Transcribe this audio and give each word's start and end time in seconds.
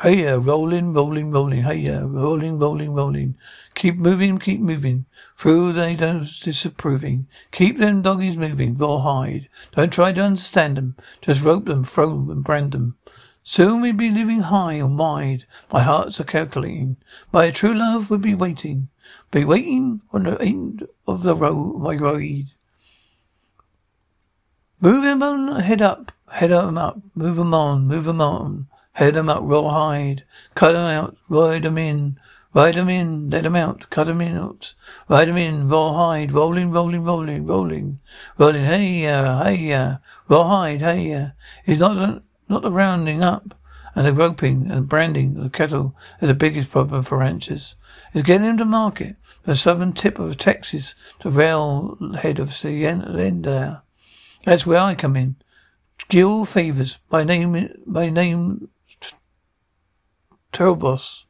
Hey 0.00 0.22
yeah, 0.22 0.38
rolling, 0.40 0.92
rolling, 0.92 1.32
rolling. 1.32 1.64
Hey 1.64 1.78
yeah, 1.78 2.04
rolling, 2.04 2.56
rolling, 2.60 2.92
rolling. 2.92 3.36
Keep 3.74 3.96
moving, 3.96 4.38
keep 4.38 4.60
moving. 4.60 5.06
Through 5.34 5.72
they 5.72 5.96
don't 5.96 6.24
disapproving. 6.40 7.26
Keep 7.50 7.78
them 7.78 8.02
doggies 8.02 8.36
moving, 8.36 8.78
rawhide. 8.78 9.48
Don't 9.74 9.92
try 9.92 10.12
to 10.12 10.20
understand 10.20 10.76
them. 10.76 10.94
Just 11.20 11.42
rope 11.42 11.64
them, 11.64 11.82
throw 11.82 12.10
them, 12.10 12.30
and 12.30 12.44
brand 12.44 12.70
them. 12.70 12.96
Soon 13.42 13.80
we'd 13.80 13.96
be 13.96 14.08
living 14.08 14.42
high 14.42 14.74
and 14.74 14.96
wide. 14.96 15.46
My 15.72 15.82
heart's 15.82 16.20
a 16.20 16.24
calculating. 16.24 16.96
My 17.32 17.50
true 17.50 17.74
love 17.74 18.08
would 18.08 18.22
be 18.22 18.36
waiting. 18.36 18.90
Be 19.32 19.44
waiting 19.44 20.02
on 20.12 20.22
the 20.22 20.40
end 20.40 20.86
of 21.08 21.24
the 21.24 21.34
road, 21.34 21.80
my 21.80 21.96
road. 21.96 22.44
Move 24.80 25.02
them 25.02 25.24
on, 25.24 25.60
head 25.60 25.82
up, 25.82 26.12
head 26.30 26.50
them 26.50 26.78
up, 26.78 27.00
move 27.16 27.34
them 27.34 27.52
on, 27.52 27.88
move 27.88 28.04
them 28.04 28.20
on. 28.20 28.68
Head 28.98 29.16
'em 29.16 29.28
up, 29.28 29.42
rawhide. 29.44 30.24
Cut 30.56 30.74
'em 30.74 30.86
out, 30.86 31.16
ride 31.28 31.64
'em 31.64 31.78
in. 31.78 32.18
Ride 32.52 32.76
'em 32.76 32.88
in, 32.88 33.30
let 33.30 33.46
'em 33.46 33.54
out, 33.54 33.88
cut 33.90 34.08
'em 34.08 34.20
out. 34.20 34.74
Ride 35.08 35.28
'em 35.28 35.36
in, 35.36 35.68
rawhide, 35.68 36.32
rolling, 36.32 36.72
rolling, 36.72 37.04
rolling, 37.04 37.46
rolling. 37.46 38.00
Rolling, 38.38 38.64
hey 38.64 39.04
ya, 39.04 39.44
hey 39.44 39.54
ya. 39.54 39.98
Rawhide, 40.28 40.80
hey 40.80 41.12
ya. 41.12 41.28
It's 41.64 41.78
not 41.78 41.94
the, 41.94 42.22
not 42.48 42.62
the 42.62 42.72
rounding 42.72 43.22
up 43.22 43.54
and 43.94 44.04
the 44.04 44.12
roping 44.12 44.68
and 44.68 44.88
branding 44.88 45.36
of 45.36 45.44
the 45.44 45.50
cattle 45.50 45.94
is 46.20 46.26
the 46.26 46.34
biggest 46.34 46.68
problem 46.68 47.04
for 47.04 47.18
ranchers. 47.18 47.76
It's 48.12 48.26
getting 48.26 48.48
them 48.48 48.58
to 48.58 48.64
market. 48.64 49.14
The 49.44 49.54
southern 49.54 49.92
tip 49.92 50.18
of 50.18 50.36
Texas 50.38 50.96
to 51.20 51.30
railhead 51.30 52.40
of 52.40 52.48
Sedalia. 52.48 53.82
That's 54.44 54.66
where 54.66 54.80
I 54.80 54.96
come 54.96 55.14
in. 55.14 55.36
Gil 56.08 56.44
Favors. 56.44 56.98
My 57.12 57.22
name, 57.22 57.72
my 57.86 58.08
name 58.08 58.68
Turbos. 60.52 61.24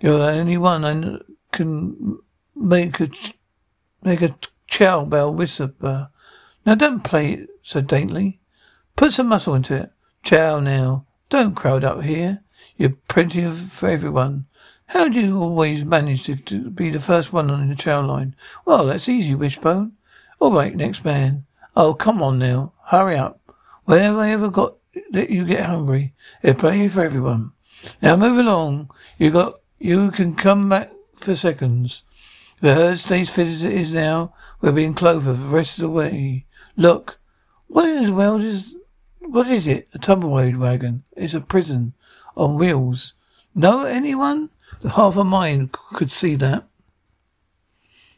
You're 0.00 0.18
the 0.18 0.24
only 0.24 0.58
one 0.58 0.84
I 0.84 1.18
can 1.52 2.18
make 2.54 3.00
a 3.00 3.08
make 4.02 4.22
a 4.22 4.36
chow 4.66 5.04
bell 5.04 5.32
whisper. 5.34 5.72
Uh, 5.80 6.06
now 6.66 6.74
don't 6.74 7.04
play 7.04 7.32
it 7.34 7.50
so 7.62 7.80
daintily. 7.80 8.40
Put 8.96 9.12
some 9.12 9.28
muscle 9.28 9.54
into 9.54 9.74
it. 9.74 9.92
Chow 10.22 10.60
now. 10.60 11.06
Don't 11.28 11.54
crowd 11.54 11.84
up 11.84 12.02
here. 12.02 12.42
You're 12.76 12.96
plenty 13.08 13.42
of 13.42 13.58
for 13.58 13.88
everyone. 13.88 14.46
How 14.86 15.08
do 15.08 15.20
you 15.20 15.40
always 15.40 15.84
manage 15.84 16.24
to, 16.24 16.36
to 16.36 16.68
be 16.68 16.90
the 16.90 16.98
first 16.98 17.32
one 17.32 17.50
on 17.50 17.68
the 17.68 17.74
chow 17.74 18.04
line? 18.04 18.36
Well, 18.64 18.86
that's 18.86 19.08
easy, 19.08 19.34
Wishbone. 19.34 19.92
All 20.38 20.52
right, 20.52 20.76
next 20.76 21.04
man. 21.04 21.46
Oh, 21.74 21.94
come 21.94 22.22
on 22.22 22.38
now. 22.38 22.72
Hurry 22.86 23.16
up. 23.16 23.40
Where 23.84 24.02
have 24.02 24.16
I 24.16 24.30
ever 24.32 24.50
got 24.50 24.74
let 25.12 25.30
you 25.30 25.44
get 25.44 25.64
hungry. 25.64 26.14
There's 26.42 26.56
plenty 26.56 26.88
for 26.88 27.02
everyone. 27.02 27.52
Now 28.00 28.16
move 28.16 28.38
along. 28.38 28.90
You 29.18 29.30
got 29.30 29.60
you 29.78 30.10
can 30.10 30.34
come 30.34 30.68
back 30.68 30.92
for 31.16 31.34
seconds. 31.34 32.02
The 32.60 32.74
herd 32.74 32.98
stays 32.98 33.30
fit 33.30 33.48
as 33.48 33.64
it 33.64 33.72
is 33.72 33.90
now. 33.90 34.34
We'll 34.60 34.72
be 34.72 34.84
in 34.84 34.94
clover 34.94 35.34
for 35.34 35.40
the 35.40 35.48
rest 35.48 35.78
of 35.78 35.82
the 35.82 35.90
way. 35.90 36.46
Look, 36.76 37.18
what 37.66 37.88
in 37.88 38.04
the 38.04 38.12
world 38.12 38.42
is 38.42 38.76
what 39.18 39.48
is 39.48 39.66
it? 39.66 39.88
A 39.94 39.98
tumbleweed 39.98 40.56
wagon. 40.56 41.04
It's 41.16 41.34
a 41.34 41.40
prison 41.40 41.94
on 42.36 42.58
wheels. 42.58 43.14
Know 43.54 43.84
anyone? 43.84 44.50
Half 44.82 45.16
of 45.16 45.26
mine 45.26 45.70
could 45.92 46.10
see 46.10 46.34
that. 46.36 46.64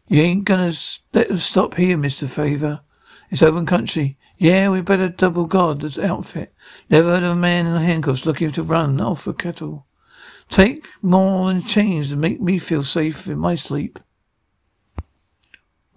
You 0.09 0.23
ain't 0.23 0.45
gonna 0.45 0.73
let 1.13 1.31
us 1.31 1.45
stop 1.45 1.75
here, 1.75 1.97
Mister 1.97 2.27
Favor. 2.27 2.81
It's 3.31 3.43
open 3.43 3.67
country. 3.67 4.17
Yeah, 4.39 4.69
we 4.69 4.81
better 4.81 5.09
double 5.09 5.47
guard 5.47 5.81
the 5.81 6.05
outfit. 6.05 6.53
Never 6.91 7.11
heard 7.11 7.23
of 7.23 7.31
a 7.31 7.37
man 7.37 7.67
in 7.67 7.81
handcuffs 7.81 8.27
looking 8.27 8.51
to 8.53 8.63
run 8.63 9.01
off 9.01 9.27
a 9.27 9.33
kettle. 9.33 9.87
Take 10.49 10.87
more 11.03 11.49
than 11.49 11.63
chains 11.63 12.11
to 12.11 12.17
make 12.17 12.41
me 12.41 12.59
feel 12.59 12.83
safe 12.83 13.27
in 13.27 13.39
my 13.39 13.55
sleep. 13.55 13.99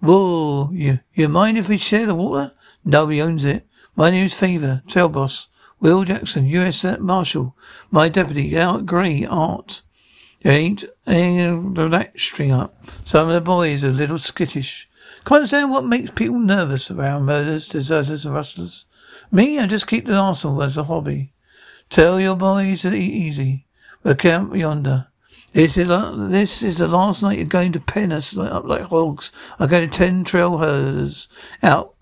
Whoa, 0.00 0.70
you, 0.72 1.00
you 1.14 1.28
mind 1.28 1.58
if 1.58 1.68
we 1.68 1.76
share 1.76 2.06
the 2.06 2.14
water? 2.14 2.52
Nobody 2.84 3.20
owns 3.20 3.44
it. 3.44 3.66
My 3.96 4.10
name's 4.10 4.34
Favor, 4.34 4.82
tail 4.86 5.08
boss. 5.08 5.48
Will 5.80 6.04
Jackson, 6.04 6.46
U.S. 6.46 6.84
Marshal. 6.98 7.56
My 7.90 8.08
deputy, 8.08 8.58
Art 8.58 8.86
Gray, 8.86 9.24
Art. 9.24 9.82
You 10.40 10.50
ain't 10.52 10.84
the 11.04 11.88
latch 11.90 12.24
string 12.24 12.52
up. 12.52 12.80
Some 13.04 13.28
of 13.28 13.34
the 13.34 13.40
boys 13.40 13.84
are 13.84 13.90
a 13.90 13.92
little 13.92 14.18
skittish. 14.18 14.87
Can't 15.28 15.40
understand 15.40 15.70
what 15.70 15.84
makes 15.84 16.10
people 16.10 16.38
nervous 16.38 16.90
around 16.90 17.26
murders, 17.26 17.68
deserters, 17.68 18.24
and 18.24 18.34
rustlers. 18.34 18.86
Me, 19.30 19.58
I 19.58 19.66
just 19.66 19.86
keep 19.86 20.06
the 20.06 20.14
arsenal 20.14 20.62
as 20.62 20.78
a 20.78 20.84
hobby. 20.84 21.34
Tell 21.90 22.18
your 22.18 22.34
boys 22.34 22.80
to 22.80 22.94
eat 22.94 23.12
easy. 23.12 23.66
We'll 24.02 24.14
camp 24.14 24.56
yonder. 24.56 25.08
This 25.52 25.76
is, 25.76 25.88
this 26.30 26.62
is 26.62 26.78
the 26.78 26.88
last 26.88 27.22
night 27.22 27.36
you're 27.36 27.46
going 27.46 27.72
to 27.72 27.80
pen 27.80 28.10
us 28.10 28.34
up 28.38 28.64
like 28.64 28.84
hogs. 28.84 29.30
I'm 29.58 29.68
going 29.68 29.90
to 29.90 29.94
ten 29.94 30.24
trail 30.24 30.56
herders 30.56 31.28
out 31.62 31.94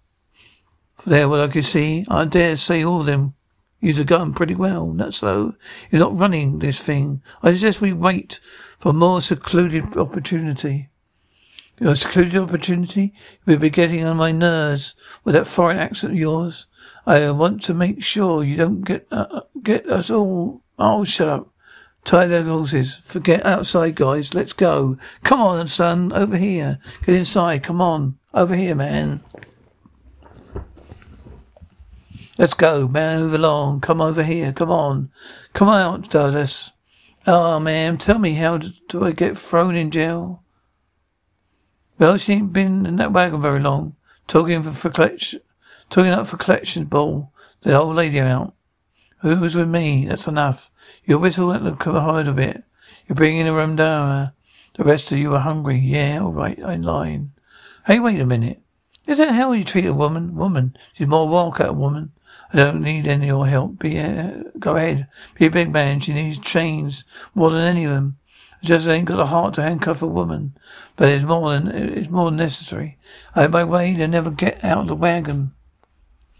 there 1.04 1.28
what 1.28 1.40
I 1.40 1.48
can 1.48 1.62
see. 1.62 2.04
I 2.08 2.26
dare 2.26 2.56
say 2.56 2.84
all 2.84 3.00
of 3.00 3.06
them 3.06 3.34
use 3.80 3.98
a 3.98 4.04
gun 4.04 4.34
pretty 4.34 4.54
well. 4.54 4.92
That's 4.92 5.16
so. 5.16 5.56
You're 5.90 5.98
not 5.98 6.16
running 6.16 6.60
this 6.60 6.78
thing. 6.78 7.22
I 7.42 7.54
suggest 7.54 7.80
we 7.80 7.92
wait 7.92 8.38
for 8.78 8.92
more 8.92 9.20
secluded 9.20 9.96
opportunity. 9.96 10.90
Your 11.78 11.94
secluded 11.94 12.36
opportunity? 12.36 13.12
You'll 13.46 13.58
be 13.58 13.70
getting 13.70 14.04
on 14.04 14.16
my 14.16 14.32
nerves 14.32 14.94
with 15.24 15.34
that 15.34 15.46
foreign 15.46 15.76
accent 15.76 16.14
of 16.14 16.18
yours. 16.18 16.66
I 17.06 17.30
want 17.30 17.62
to 17.62 17.74
make 17.74 18.02
sure 18.02 18.42
you 18.42 18.56
don't 18.56 18.82
get 18.82 19.06
uh, 19.10 19.26
uh 19.30 19.40
get 19.62 19.86
us 19.88 20.10
all. 20.10 20.62
Oh, 20.78 21.04
shut 21.04 21.28
up. 21.28 21.48
Tie 22.04 22.26
their 22.26 22.44
horses. 22.44 22.96
Forget 23.02 23.44
outside, 23.44 23.96
guys. 23.96 24.32
Let's 24.32 24.52
go. 24.52 24.96
Come 25.24 25.40
on, 25.40 25.68
son. 25.68 26.12
Over 26.12 26.36
here. 26.36 26.78
Get 27.04 27.16
inside. 27.16 27.62
Come 27.62 27.80
on. 27.80 28.18
Over 28.32 28.54
here, 28.54 28.74
man. 28.74 29.20
Let's 32.38 32.54
go. 32.54 32.86
Move 32.86 33.34
along. 33.34 33.80
Come 33.80 34.00
over 34.00 34.22
here. 34.22 34.52
Come 34.52 34.70
on. 34.70 35.10
Come 35.52 35.68
out, 35.68 36.10
Dallas. 36.10 36.70
Oh, 37.26 37.58
ma'am, 37.58 37.98
tell 37.98 38.20
me 38.20 38.34
how 38.34 38.58
do 38.58 39.04
I 39.04 39.10
get 39.10 39.36
thrown 39.36 39.74
in 39.74 39.90
jail? 39.90 40.44
Well, 41.98 42.16
she 42.16 42.34
ain't 42.34 42.52
been 42.52 42.84
in 42.84 42.96
that 42.96 43.12
wagon 43.12 43.40
very 43.40 43.60
long. 43.60 43.96
Talking 44.26 44.62
for, 44.62 44.72
for 44.72 44.90
collection, 44.90 45.40
talking 45.88 46.12
up 46.12 46.26
for 46.26 46.36
collection 46.36 46.84
ball. 46.84 47.32
The 47.62 47.74
old 47.74 47.96
lady 47.96 48.20
out. 48.20 48.54
Who's 49.20 49.54
with 49.54 49.68
me? 49.68 50.06
That's 50.06 50.26
enough. 50.26 50.70
You 51.04 51.18
whistle 51.18 51.52
at 51.52 51.62
the 51.62 51.74
hard 51.74 52.28
a 52.28 52.32
bit. 52.32 52.64
You're 53.08 53.16
bringing 53.16 53.46
the 53.46 53.52
room 53.52 53.76
down. 53.76 54.32
The 54.76 54.84
rest 54.84 55.10
of 55.10 55.18
you 55.18 55.34
are 55.34 55.40
hungry. 55.40 55.78
Yeah, 55.78 56.20
all 56.22 56.32
right. 56.32 56.58
I'm 56.62 56.82
lying. 56.82 57.32
Hey, 57.86 57.98
wait 57.98 58.20
a 58.20 58.26
minute. 58.26 58.60
Is 59.06 59.18
that 59.18 59.34
how 59.34 59.52
you 59.52 59.64
treat 59.64 59.86
a 59.86 59.94
woman? 59.94 60.34
Woman. 60.34 60.76
She's 60.92 61.08
more 61.08 61.28
wildcat 61.28 61.76
woman. 61.76 62.12
I 62.52 62.58
don't 62.58 62.82
need 62.82 63.06
any 63.06 63.24
of 63.24 63.28
your 63.28 63.46
help. 63.46 63.78
Be 63.78 63.98
uh, 63.98 64.42
go 64.58 64.76
ahead. 64.76 65.06
Be 65.38 65.46
a 65.46 65.50
big 65.50 65.72
man. 65.72 66.00
She 66.00 66.12
needs 66.12 66.38
chains 66.38 67.04
more 67.34 67.50
than 67.50 67.62
any 67.62 67.84
of 67.84 67.92
them. 67.92 68.18
Just 68.66 68.88
ain't 68.88 69.06
got 69.06 69.20
a 69.20 69.26
heart 69.26 69.54
to 69.54 69.62
handcuff 69.62 70.02
a 70.02 70.08
woman. 70.08 70.58
But 70.96 71.10
it's 71.10 71.22
more 71.22 71.52
than 71.52 71.68
it's 71.68 72.10
more 72.10 72.30
than 72.30 72.38
necessary. 72.38 72.98
I 73.34 73.42
have 73.42 73.52
my 73.52 73.62
way 73.62 73.94
to 73.94 74.08
never 74.08 74.30
get 74.30 74.64
out 74.64 74.78
of 74.78 74.86
the 74.88 74.96
wagon. 74.96 75.52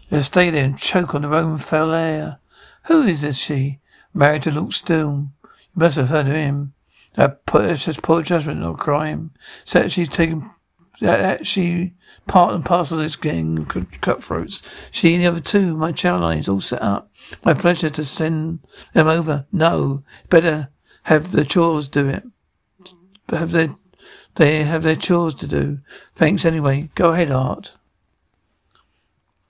They'll 0.09 0.21
stay 0.21 0.49
there 0.49 0.65
and 0.65 0.77
choke 0.77 1.15
on 1.15 1.21
their 1.21 1.33
own 1.33 1.57
foul 1.57 1.93
air. 1.93 2.39
Who 2.87 3.03
is 3.03 3.21
this 3.21 3.37
she? 3.37 3.79
Married 4.13 4.41
to 4.43 4.51
Luke 4.51 4.73
Still. 4.73 5.29
You 5.43 5.49
must 5.75 5.95
have 5.95 6.09
heard 6.09 6.27
of 6.27 6.33
him. 6.33 6.73
That 7.15 7.45
just 7.45 8.01
poor 8.01 8.21
judgment, 8.23 8.59
not 8.59 8.77
crime. 8.77 9.31
So 9.63 9.87
she's 9.87 10.09
taken 10.09 10.51
that 10.99 11.47
she 11.47 11.93
part 12.27 12.53
and 12.53 12.65
parcel 12.65 12.97
of 12.97 13.05
this 13.05 13.15
gang 13.15 13.57
of 13.57 14.01
cutthroats. 14.01 14.61
She 14.91 15.13
and 15.13 15.23
the 15.23 15.27
other 15.27 15.39
two, 15.39 15.77
my 15.77 15.93
chow 15.93 16.19
lines, 16.19 16.49
all 16.49 16.59
set 16.59 16.81
up. 16.81 17.09
My 17.45 17.53
pleasure 17.53 17.89
to 17.89 18.03
send 18.03 18.59
them 18.93 19.07
over. 19.07 19.45
No, 19.51 20.03
better 20.29 20.71
have 21.07 21.31
the 21.31 21.45
chores 21.45 21.87
do 21.87 22.09
it. 22.09 22.23
Have 23.29 23.51
their 23.51 23.75
they 24.35 24.65
have 24.65 24.83
their 24.83 24.97
chores 24.97 25.35
to 25.35 25.47
do. 25.47 25.79
Thanks 26.15 26.43
anyway. 26.43 26.89
Go 26.95 27.13
ahead, 27.13 27.31
Art. 27.31 27.77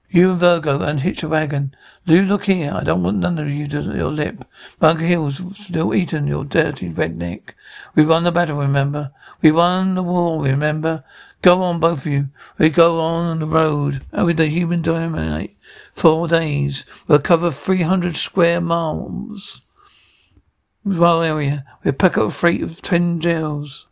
You 0.08 0.32
and 0.32 0.40
Virgo 0.40 0.82
and 0.82 1.00
hitch 1.00 1.24
a 1.24 1.28
wagon. 1.28 1.76
Do 2.06 2.22
look 2.22 2.46
here. 2.46 2.72
I 2.74 2.84
don't 2.84 3.02
want 3.02 3.18
none 3.18 3.40
of 3.40 3.50
you 3.50 3.68
to 3.70 3.82
your 3.82 4.12
lip. 4.12 4.46
Bunker 4.80 5.04
Hill's 5.04 5.42
still 5.58 5.96
eating 5.96 6.28
your 6.28 6.46
dirty 6.46 6.92
redneck. 6.92 7.56
We 7.96 8.06
won 8.06 8.24
the 8.24 8.32
battle, 8.32 8.60
remember? 8.60 9.12
We 9.42 9.52
won 9.52 9.96
the 9.96 10.04
war, 10.04 10.44
remember? 10.44 11.04
Go 11.42 11.64
on, 11.64 11.80
both 11.80 12.06
of 12.06 12.12
you. 12.14 12.30
We 12.60 12.70
go 12.70 13.00
on 13.00 13.40
the 13.40 13.48
road. 13.48 14.04
And 14.12 14.28
with 14.28 14.38
the 14.38 14.48
human 14.48 14.84
dynamite. 14.84 15.58
Four 15.96 16.28
days. 16.28 16.86
We'll 17.08 17.20
cover 17.20 17.50
300 17.50 18.16
square 18.16 18.62
miles. 18.62 19.64
Well 20.96 21.22
area. 21.22 21.66
We'll 21.84 21.94
pack 21.94 22.18
up 22.18 22.28
a 22.28 22.32
freight 22.32 22.64
of 22.64 22.82
10 22.82 23.20
jails. 23.20 23.88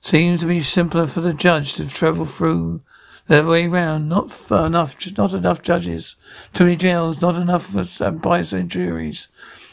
Seems 0.00 0.40
to 0.40 0.46
be 0.46 0.62
simpler 0.62 1.08
for 1.08 1.20
the 1.20 1.34
judge 1.34 1.74
to 1.74 1.88
travel 1.88 2.24
through 2.24 2.82
the 3.26 3.40
other 3.40 3.48
way 3.48 3.66
round. 3.66 4.08
Not 4.08 4.30
enough, 4.50 4.96
not 5.18 5.32
enough 5.34 5.60
judges. 5.60 6.14
Too 6.52 6.64
many 6.64 6.76
jails. 6.76 7.20
Not 7.20 7.34
enough 7.34 7.66
for 7.66 8.10
bias 8.12 8.52
and 8.52 8.70
juries. 8.70 9.28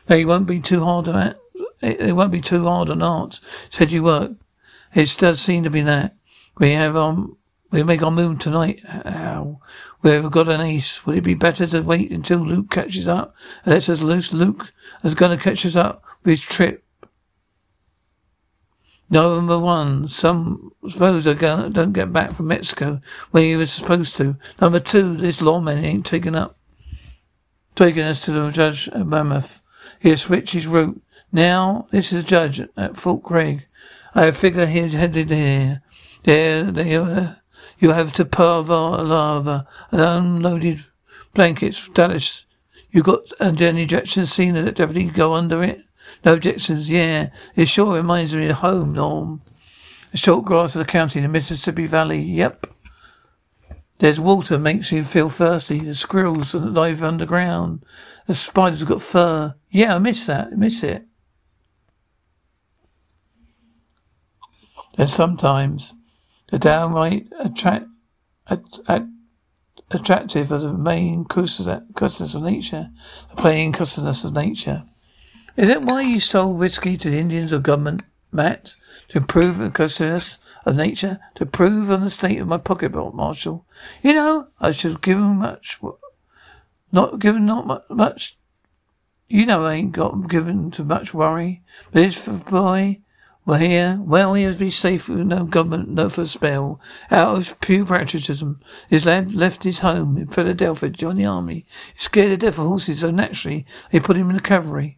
They 0.07 0.25
won't 0.25 0.47
be 0.47 0.59
too 0.59 0.83
hard 0.83 1.07
on 1.07 1.13
that. 1.15 1.39
It 1.81 2.15
won't 2.15 2.31
be 2.31 2.41
too 2.41 2.63
hard 2.63 2.89
on 2.89 3.03
art. 3.03 3.39
Said 3.69 3.91
you 3.91 4.03
work. 4.03 4.31
It 4.95 5.15
does 5.19 5.39
seem 5.39 5.63
to 5.63 5.69
be 5.69 5.81
that. 5.81 6.15
We 6.57 6.71
have 6.73 6.95
um 6.95 7.37
we 7.71 7.83
make 7.83 8.01
our 8.01 8.11
move 8.11 8.39
tonight. 8.39 8.81
How? 8.85 9.59
We've 10.01 10.29
got 10.29 10.49
an 10.49 10.61
ace. 10.61 11.05
Would 11.05 11.17
it 11.17 11.23
be 11.23 11.35
better 11.35 11.67
to 11.67 11.81
wait 11.81 12.11
until 12.11 12.39
Luke 12.39 12.69
catches 12.71 13.07
up 13.07 13.35
lets 13.65 13.89
us 13.89 14.01
loose? 14.01 14.33
Luke 14.33 14.73
is 15.03 15.13
going 15.13 15.37
to 15.37 15.43
catch 15.43 15.65
us 15.65 15.75
up 15.75 16.03
with 16.03 16.10
his 16.23 16.41
trip. 16.41 16.83
Number 19.09 19.59
one, 19.59 20.07
some 20.07 20.71
suppose 20.87 21.27
I 21.27 21.33
don't 21.33 21.91
get 21.91 22.13
back 22.13 22.31
from 22.31 22.47
Mexico 22.47 23.01
where 23.31 23.43
he 23.43 23.57
was 23.57 23.71
supposed 23.71 24.15
to. 24.15 24.37
Number 24.61 24.79
two, 24.79 25.17
this 25.17 25.41
lawman 25.41 25.83
ain't 25.83 26.05
taken 26.05 26.33
up, 26.33 26.57
taking 27.75 28.03
us 28.03 28.23
to 28.25 28.31
the 28.31 28.51
judge 28.51 28.87
at 28.89 29.05
Mammoth. 29.05 29.61
He 29.99 30.09
has 30.11 30.21
switched 30.21 30.53
his 30.53 30.65
route. 30.65 31.01
Now, 31.31 31.87
this 31.91 32.13
is 32.13 32.23
a 32.23 32.27
judge 32.27 32.61
at 32.77 32.95
Fort 32.95 33.23
Craig. 33.23 33.65
I 34.15 34.31
figure 34.31 34.65
he's 34.65 34.93
headed 34.93 35.29
here. 35.29 35.81
There, 36.23 36.71
there, 36.71 37.41
you 37.79 37.91
have 37.91 38.13
to 38.13 38.25
Pava 38.25 39.05
lava 39.05 39.67
and 39.91 40.01
unloaded 40.01 40.85
blankets. 41.33 41.89
Dallas, 41.89 42.45
you 42.91 43.03
got 43.03 43.21
and 43.39 43.57
then 43.57 43.77
ejection 43.77 44.25
scene 44.25 44.53
that 44.53 44.75
deputy 44.75 45.05
go 45.05 45.33
under 45.33 45.63
it? 45.63 45.83
No 46.23 46.33
objections, 46.33 46.89
yeah. 46.89 47.29
It 47.55 47.67
sure 47.67 47.95
reminds 47.95 48.35
me 48.35 48.47
of 48.49 48.57
home, 48.57 48.93
Norm. 48.93 49.41
The 50.11 50.17
short 50.17 50.45
grass 50.45 50.75
of 50.75 50.85
the 50.85 50.91
county 50.91 51.19
in 51.19 51.23
the 51.23 51.29
Mississippi 51.29 51.87
Valley, 51.87 52.21
yep. 52.21 52.67
There's 53.99 54.19
water 54.19 54.57
makes 54.57 54.91
you 54.91 55.03
feel 55.03 55.29
thirsty. 55.29 55.79
The 55.79 55.93
squirrels 55.93 56.53
live 56.53 57.03
underground. 57.03 57.83
The 58.27 58.33
spiders 58.33 58.83
got 58.83 59.01
fur. 59.01 59.55
Yeah, 59.69 59.95
I 59.95 59.99
miss 59.99 60.25
that. 60.25 60.47
I 60.51 60.55
miss 60.55 60.83
it. 60.83 61.05
And 64.97 65.09
sometimes 65.09 65.93
the 66.49 66.59
downright 66.59 67.27
attract, 67.39 67.85
at, 68.47 68.63
at, 68.87 69.03
attractive 69.91 70.51
of 70.51 70.61
the 70.61 70.73
main 70.73 71.25
cussedness 71.25 72.35
of 72.35 72.43
nature, 72.43 72.89
the 73.29 73.35
plain 73.35 73.71
cussedness 73.71 74.25
of 74.25 74.33
nature. 74.33 74.83
Is 75.61 75.69
it 75.69 75.83
why 75.83 76.01
you 76.01 76.19
sold 76.19 76.57
whiskey 76.57 76.97
to 76.97 77.11
the 77.11 77.19
Indians 77.19 77.53
or 77.53 77.59
government, 77.59 78.01
Matt? 78.31 78.73
To 79.09 79.19
improve 79.19 79.59
the 79.59 79.69
cussedness 79.69 80.39
of 80.65 80.75
nature? 80.75 81.19
To 81.35 81.45
prove 81.45 81.91
on 81.91 82.01
the 82.01 82.09
state 82.09 82.41
of 82.41 82.47
my 82.47 82.57
pocketbook, 82.57 83.13
Marshal? 83.13 83.67
You 84.01 84.15
know, 84.15 84.47
I 84.59 84.71
should 84.71 84.93
have 84.93 85.01
given 85.01 85.37
much, 85.37 85.79
not 86.91 87.19
given 87.19 87.45
not 87.45 87.87
much, 87.91 88.39
you 89.27 89.45
know 89.45 89.63
I 89.63 89.75
ain't 89.75 89.91
got 89.91 90.27
given 90.27 90.71
to 90.71 90.83
much 90.83 91.13
worry, 91.13 91.61
but 91.91 92.11
for 92.15 92.31
boy 92.31 93.01
well, 93.45 93.59
here, 93.59 93.99
well, 94.01 94.33
he 94.33 94.41
has 94.45 94.57
been 94.57 94.71
safe 94.71 95.09
with 95.09 95.27
no 95.27 95.45
government, 95.45 95.89
no 95.89 96.09
for 96.09 96.21
a 96.21 96.25
spell. 96.25 96.81
Out 97.11 97.37
of 97.37 97.59
pure 97.61 97.85
patriotism, 97.85 98.61
his 98.89 99.05
lad 99.05 99.35
left 99.35 99.63
his 99.63 99.81
home 99.81 100.17
in 100.17 100.25
Philadelphia, 100.25 100.89
joined 100.89 101.19
the 101.19 101.25
army. 101.25 101.67
He's 101.93 102.05
scared 102.05 102.31
to 102.31 102.37
death 102.37 102.57
of 102.57 102.65
horses, 102.65 103.01
so 103.01 103.11
naturally, 103.11 103.67
they 103.91 103.99
put 103.99 104.17
him 104.17 104.31
in 104.31 104.35
the 104.35 104.41
cavalry. 104.41 104.97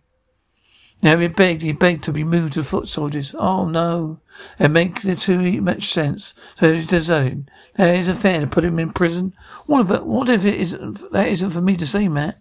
Now 1.04 1.18
he 1.18 1.28
begged, 1.28 1.62
he 1.62 1.74
begged 1.74 2.06
to 2.06 2.14
be 2.14 2.24
moved 2.24 2.54
to 2.54 2.64
foot 2.64 2.88
soldiers. 2.88 3.36
Oh 3.38 3.68
no, 3.68 4.22
it 4.58 4.70
make 4.70 5.02
the 5.02 5.18
two 5.18 5.62
much 5.62 5.90
sense. 5.90 6.34
So 6.58 6.74
he's 6.74 6.88
deserted. 6.88 7.52
Now 7.78 7.88
it's 7.88 8.08
a 8.08 8.16
fair 8.16 8.40
to 8.40 8.48
put 8.48 8.64
him 8.64 8.80
in 8.80 8.94
prison. 8.94 9.34
What 9.66 9.82
about, 9.82 10.08
what 10.08 10.30
if 10.30 10.46
it 10.46 10.56
isn't, 10.56 11.12
that 11.12 11.28
isn't 11.28 11.52
for 11.52 11.60
me 11.60 11.76
to 11.76 11.86
say, 11.86 12.08
Matt? 12.08 12.40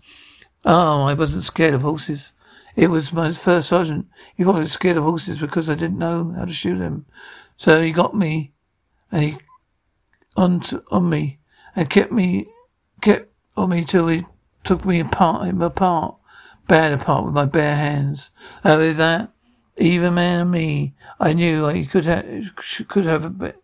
Oh, 0.64 1.02
I 1.02 1.14
wasn't 1.14 1.42
scared 1.42 1.74
of 1.74 1.82
horses. 1.82 2.30
It 2.76 2.86
was 2.86 3.12
my 3.12 3.32
first 3.32 3.68
sergeant. 3.68 4.06
He 4.36 4.44
was 4.44 4.70
scared 4.70 4.96
of 4.96 5.02
horses 5.02 5.40
because 5.40 5.68
I 5.68 5.74
didn't 5.74 5.98
know 5.98 6.32
how 6.36 6.44
to 6.44 6.52
shoot 6.52 6.78
them. 6.78 7.06
So 7.56 7.82
he 7.82 7.90
got 7.90 8.14
me 8.14 8.52
and 9.10 9.24
he 9.24 9.38
on 10.36 10.60
to, 10.60 10.84
on 10.90 11.10
me 11.10 11.40
and 11.74 11.90
kept 11.90 12.12
me 12.12 12.46
kept 13.00 13.30
on 13.56 13.70
me 13.70 13.84
till 13.84 14.06
he 14.06 14.24
took 14.62 14.84
me 14.84 15.00
apart 15.00 15.48
him 15.48 15.60
apart. 15.60 16.14
Bad 16.68 16.92
apart 16.92 17.24
with 17.24 17.34
my 17.34 17.44
bare 17.44 17.76
hands. 17.76 18.30
How 18.62 18.78
is 18.80 18.96
that? 18.96 19.30
Even 19.76 20.14
man 20.14 20.40
and 20.40 20.50
me, 20.50 20.94
I 21.18 21.32
knew 21.32 21.66
I 21.66 21.84
could 21.84 22.04
have 22.04 22.24
could 22.88 23.06
have 23.06 23.24
a 23.24 23.30
bit 23.30 23.62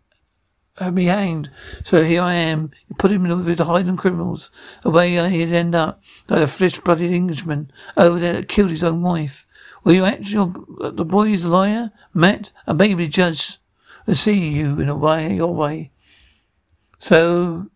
had 0.79 0.95
me 0.95 1.05
hanged. 1.05 1.49
So 1.83 2.03
here 2.03 2.21
I 2.21 2.33
am. 2.35 2.71
Put 2.97 3.11
him 3.11 3.25
in 3.25 3.45
with 3.45 3.57
the 3.57 3.65
hardened 3.65 3.97
criminals. 3.97 4.49
The 4.83 4.89
way 4.89 5.11
he'd 5.29 5.53
end 5.53 5.75
up, 5.75 6.01
like 6.29 6.41
a 6.41 6.47
flesh-blooded 6.47 7.11
Englishman 7.11 7.71
over 7.97 8.19
there 8.19 8.33
that 8.33 8.49
killed 8.49 8.69
his 8.69 8.83
own 8.83 9.01
wife. 9.01 9.45
Will 9.83 9.93
you 9.93 10.05
act 10.05 10.29
your, 10.29 10.53
the 10.79 11.05
boy 11.05 11.29
is 11.29 11.45
a 11.45 11.49
liar, 11.49 11.91
Matt, 12.13 12.51
and 12.65 12.77
maybe 12.77 13.07
judge 13.07 13.57
and 14.07 14.17
see 14.17 14.49
you 14.49 14.79
in 14.79 14.89
a 14.89 14.97
way, 14.97 15.33
your 15.33 15.53
way. 15.53 15.91
So, 16.97 17.69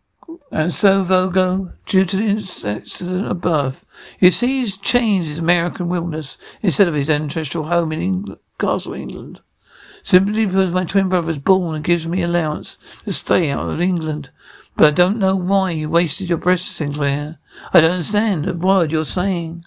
and 0.52 0.74
so, 0.74 1.04
Virgo, 1.04 1.74
due 1.86 2.06
to 2.06 2.16
the 2.16 2.24
incident 2.24 3.28
above, 3.28 3.84
you 4.20 4.32
see 4.32 4.60
he's 4.60 4.78
changed 4.78 5.28
his 5.30 5.40
American 5.40 5.90
wilderness 5.90 6.38
instead 6.62 6.88
of 6.88 6.94
his 6.94 7.10
ancestral 7.10 7.66
home 7.66 7.92
in 7.92 8.02
England, 8.02 8.40
Castle, 8.60 8.94
England. 8.94 9.42
Simply 10.02 10.46
because 10.46 10.72
my 10.72 10.86
twin 10.86 11.10
brother 11.10 11.28
was 11.28 11.38
born 11.38 11.76
and 11.76 11.84
gives 11.84 12.06
me 12.06 12.22
allowance 12.22 12.78
to 13.06 13.14
stay 13.14 13.50
out 13.50 13.70
of 13.70 13.82
England. 13.82 14.30
But 14.76 14.88
I 14.88 14.92
don't 14.92 15.18
know 15.18 15.36
why 15.36 15.72
you 15.72 15.90
wasted 15.90 16.30
your 16.30 16.38
breath, 16.38 16.60
Sinclair. 16.60 17.40
I 17.74 17.82
don't 17.82 17.92
understand 17.92 18.48
a 18.48 18.54
word 18.54 18.92
you're 18.92 19.06
saying. 19.06 19.66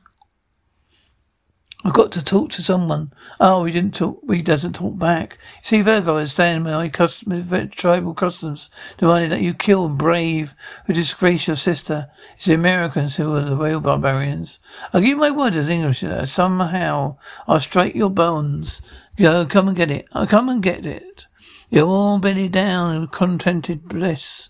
I've 1.87 1.93
got 1.93 2.11
to 2.12 2.25
talk 2.25 2.50
to 2.50 2.62
someone. 2.62 3.12
Oh, 3.38 3.64
he 3.64 3.73
didn't 3.73 3.95
talk. 3.95 4.21
He 4.28 4.43
doesn't 4.43 4.73
talk 4.73 4.99
back. 4.99 5.38
See, 5.62 5.83
Virgo 5.83 6.16
is 6.16 6.33
staying 6.33 6.64
my 6.64 6.88
customs, 6.88 7.49
tribal 7.76 8.12
customs, 8.12 8.71
demanding 8.99 9.31
that 9.31 9.40
you 9.40 9.55
kill 9.55 9.87
and 9.87 9.97
brave 9.97 10.57
who 10.87 10.93
disgrace 10.93 11.47
your 11.47 11.55
sister. 11.55 12.09
It's 12.35 12.47
the 12.47 12.55
Americans 12.55 13.14
who 13.14 13.37
are 13.37 13.43
the 13.43 13.55
real 13.55 13.81
barbarians. 13.81 14.59
I 14.93 15.00
give 15.00 15.16
my 15.16 15.31
word 15.31 15.55
as 15.55 15.69
English 15.69 16.00
that 16.00 16.28
somehow 16.28 17.19
I'll 17.47 17.61
strike 17.61 17.95
your 17.95 18.11
bones 18.11 18.83
Go, 19.16 19.47
come 19.47 19.69
and 19.69 19.76
get 19.76 19.90
it. 19.90 20.09
I'll 20.12 20.26
come 20.26 20.49
and 20.49 20.62
get 20.62 20.85
it. 20.85 21.28
You're 21.71 21.87
all 21.87 22.19
belly 22.19 22.49
down 22.49 22.97
in 22.97 23.07
contented 23.07 23.88
bliss. 23.88 24.49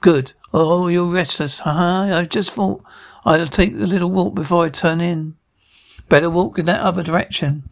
Good. 0.00 0.32
Oh, 0.54 0.88
you're 0.88 1.12
restless. 1.12 1.58
Ha! 1.58 1.70
ha. 1.70 2.18
I 2.18 2.24
just 2.24 2.52
thought 2.52 2.82
I'd 3.26 3.52
take 3.52 3.74
a 3.74 3.76
little 3.76 4.10
walk 4.10 4.34
before 4.34 4.64
I 4.64 4.70
turn 4.70 5.02
in. 5.02 5.37
Better 6.08 6.30
walk 6.30 6.58
in 6.58 6.66
that 6.66 6.80
other 6.80 7.02
direction. 7.02 7.68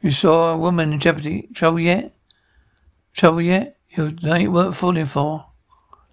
You 0.00 0.10
saw 0.10 0.52
a 0.52 0.56
woman 0.56 0.92
in 0.92 1.00
jeopardy. 1.00 1.48
Trouble 1.52 1.80
yet? 1.80 2.14
Trouble 3.12 3.42
yet? 3.42 3.76
You 3.90 4.16
ain't 4.24 4.52
worth 4.52 4.76
falling 4.76 5.06
for. 5.06 5.46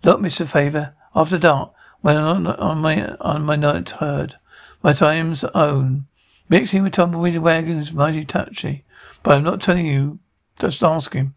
Look, 0.04 0.20
Mr. 0.20 0.48
Favor, 0.48 0.96
after 1.16 1.38
dark, 1.38 1.74
when 2.02 2.18
on, 2.18 2.48
on 2.48 2.80
my 2.80 3.16
on 3.22 3.44
my 3.44 3.56
night 3.56 3.90
herd, 3.92 4.36
my 4.82 4.94
time's 4.94 5.44
own. 5.44 6.08
Mixing 6.50 6.84
with 6.84 6.94
tumbleweed 6.94 7.38
wagons 7.40 7.94
mighty 7.94 8.26
touchy, 8.26 8.84
but 9.22 9.38
I'm 9.38 9.44
not 9.44 9.62
telling 9.62 9.86
you. 9.86 10.20
Just 10.60 10.84
ask 10.84 11.14
him. 11.14 11.36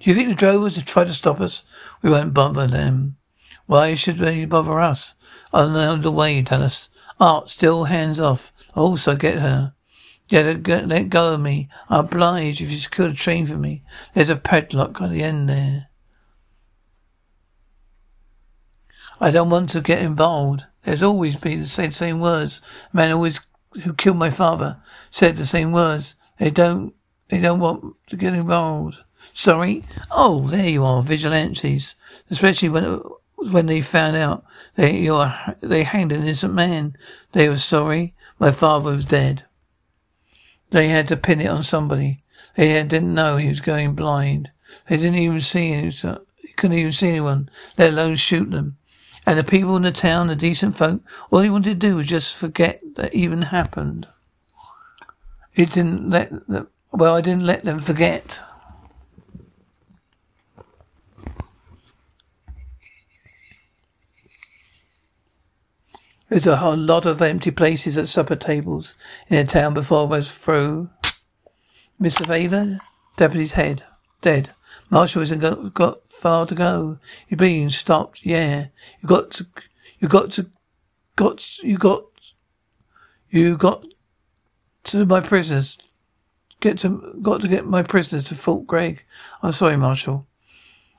Do 0.00 0.10
you 0.10 0.14
think 0.14 0.28
the 0.28 0.34
drovers 0.34 0.76
have 0.76 0.84
try 0.84 1.04
to 1.04 1.12
stop 1.12 1.40
us? 1.40 1.64
We 2.02 2.10
won't 2.10 2.34
bother 2.34 2.66
them. 2.66 3.16
Why 3.66 3.94
should 3.94 4.18
they 4.18 4.44
bother 4.44 4.80
us? 4.80 5.14
On 5.52 6.02
the 6.02 6.10
way, 6.10 6.42
Dallas. 6.42 6.88
Art, 7.18 7.50
still 7.50 7.84
hands 7.84 8.20
off. 8.20 8.52
Also 8.74 9.16
get 9.16 9.38
her. 9.38 9.74
Get 10.28 10.66
her, 10.66 10.86
let 10.86 11.08
go 11.08 11.34
of 11.34 11.40
me. 11.40 11.68
I'll 11.88 12.00
oblige 12.00 12.62
if 12.62 12.70
you 12.70 12.78
secure 12.78 13.08
the 13.08 13.14
train 13.14 13.46
for 13.46 13.56
me. 13.56 13.82
There's 14.14 14.30
a 14.30 14.36
padlock 14.36 15.00
at 15.00 15.10
the 15.10 15.22
end 15.22 15.48
there. 15.48 15.88
I 19.20 19.30
don't 19.30 19.50
want 19.50 19.70
to 19.70 19.80
get 19.80 20.00
involved. 20.00 20.64
There's 20.84 21.02
always 21.02 21.36
been 21.36 21.60
the 21.60 21.66
same, 21.66 21.92
same 21.92 22.20
words. 22.20 22.62
Man 22.92 23.12
always 23.12 23.40
who 23.84 23.92
killed 23.92 24.16
my 24.16 24.30
father 24.30 24.82
said 25.10 25.36
the 25.36 25.46
same 25.46 25.72
words. 25.72 26.14
They 26.38 26.50
don't 26.50 26.94
they 27.28 27.40
don't 27.40 27.60
want 27.60 27.96
to 28.08 28.16
get 28.16 28.34
involved. 28.34 28.98
Sorry? 29.32 29.84
Oh, 30.10 30.48
there 30.48 30.68
you 30.68 30.84
are, 30.84 31.02
vigilantes. 31.02 31.94
Especially 32.30 32.68
when 32.68 33.00
when 33.36 33.66
they 33.66 33.80
found 33.80 34.16
out 34.16 34.44
they 34.76 34.96
you're 34.96 35.32
they 35.60 35.82
hanged 35.84 36.12
an 36.12 36.22
innocent 36.22 36.54
man. 36.54 36.96
They 37.32 37.48
were 37.48 37.56
sorry. 37.56 38.14
My 38.38 38.50
father 38.50 38.90
was 38.90 39.04
dead. 39.04 39.44
They 40.70 40.88
had 40.88 41.08
to 41.08 41.16
pin 41.16 41.40
it 41.40 41.48
on 41.48 41.62
somebody. 41.62 42.22
They 42.56 42.82
didn't 42.82 43.14
know 43.14 43.36
he 43.36 43.48
was 43.48 43.60
going 43.60 43.94
blind. 43.94 44.50
They 44.88 44.96
didn't 44.96 45.18
even 45.18 45.40
see 45.40 45.70
him. 45.70 45.92
Couldn't 46.56 46.76
even 46.76 46.92
see 46.92 47.08
anyone, 47.08 47.48
let 47.78 47.92
alone 47.92 48.16
shoot 48.16 48.50
them. 48.50 48.76
And 49.26 49.38
the 49.38 49.44
people 49.44 49.76
in 49.76 49.82
the 49.82 49.92
town, 49.92 50.26
the 50.26 50.36
decent 50.36 50.76
folk, 50.76 51.00
all 51.30 51.40
he 51.40 51.50
wanted 51.50 51.80
to 51.80 51.88
do 51.88 51.96
was 51.96 52.06
just 52.06 52.34
forget 52.34 52.80
that 52.96 53.14
even 53.14 53.42
happened. 53.42 54.06
It 55.54 55.72
didn't 55.72 56.10
let 56.10 56.48
them, 56.48 56.68
well, 56.92 57.14
I 57.16 57.20
didn't 57.20 57.46
let 57.46 57.64
them 57.64 57.80
forget. 57.80 58.42
There's 66.30 66.46
a 66.46 66.58
whole 66.58 66.76
lot 66.76 67.06
of 67.06 67.20
empty 67.20 67.50
places 67.50 67.98
at 67.98 68.06
supper 68.06 68.36
tables 68.36 68.94
in 69.28 69.36
the 69.36 69.52
town 69.52 69.74
before 69.74 70.02
I 70.02 70.10
was 70.10 70.30
through. 70.30 70.88
Mr. 72.00 72.24
Favor, 72.24 72.78
deputy's 73.16 73.52
head, 73.52 73.82
dead. 74.20 74.54
Marshall 74.90 75.22
hasn't 75.22 75.40
got, 75.40 75.74
got 75.74 76.08
far 76.08 76.46
to 76.46 76.54
go. 76.54 76.98
You're 77.28 77.36
being 77.36 77.68
stopped. 77.68 78.24
Yeah, 78.24 78.66
you 79.02 79.08
got 79.08 79.32
to, 79.32 79.46
you 79.98 80.06
got 80.06 80.30
to, 80.32 80.48
got, 81.16 81.58
you 81.64 81.76
got, 81.76 82.04
you 83.28 83.56
got 83.56 83.84
to 84.84 85.04
my 85.04 85.18
prisoners. 85.18 85.78
Get 86.60 86.78
to, 86.80 87.18
got 87.20 87.40
to 87.40 87.48
get 87.48 87.66
my 87.66 87.82
prisoners 87.82 88.24
to 88.24 88.36
Fort 88.36 88.68
Gregg. 88.68 89.02
I'm 89.42 89.52
sorry, 89.52 89.76
Marshall. 89.76 90.28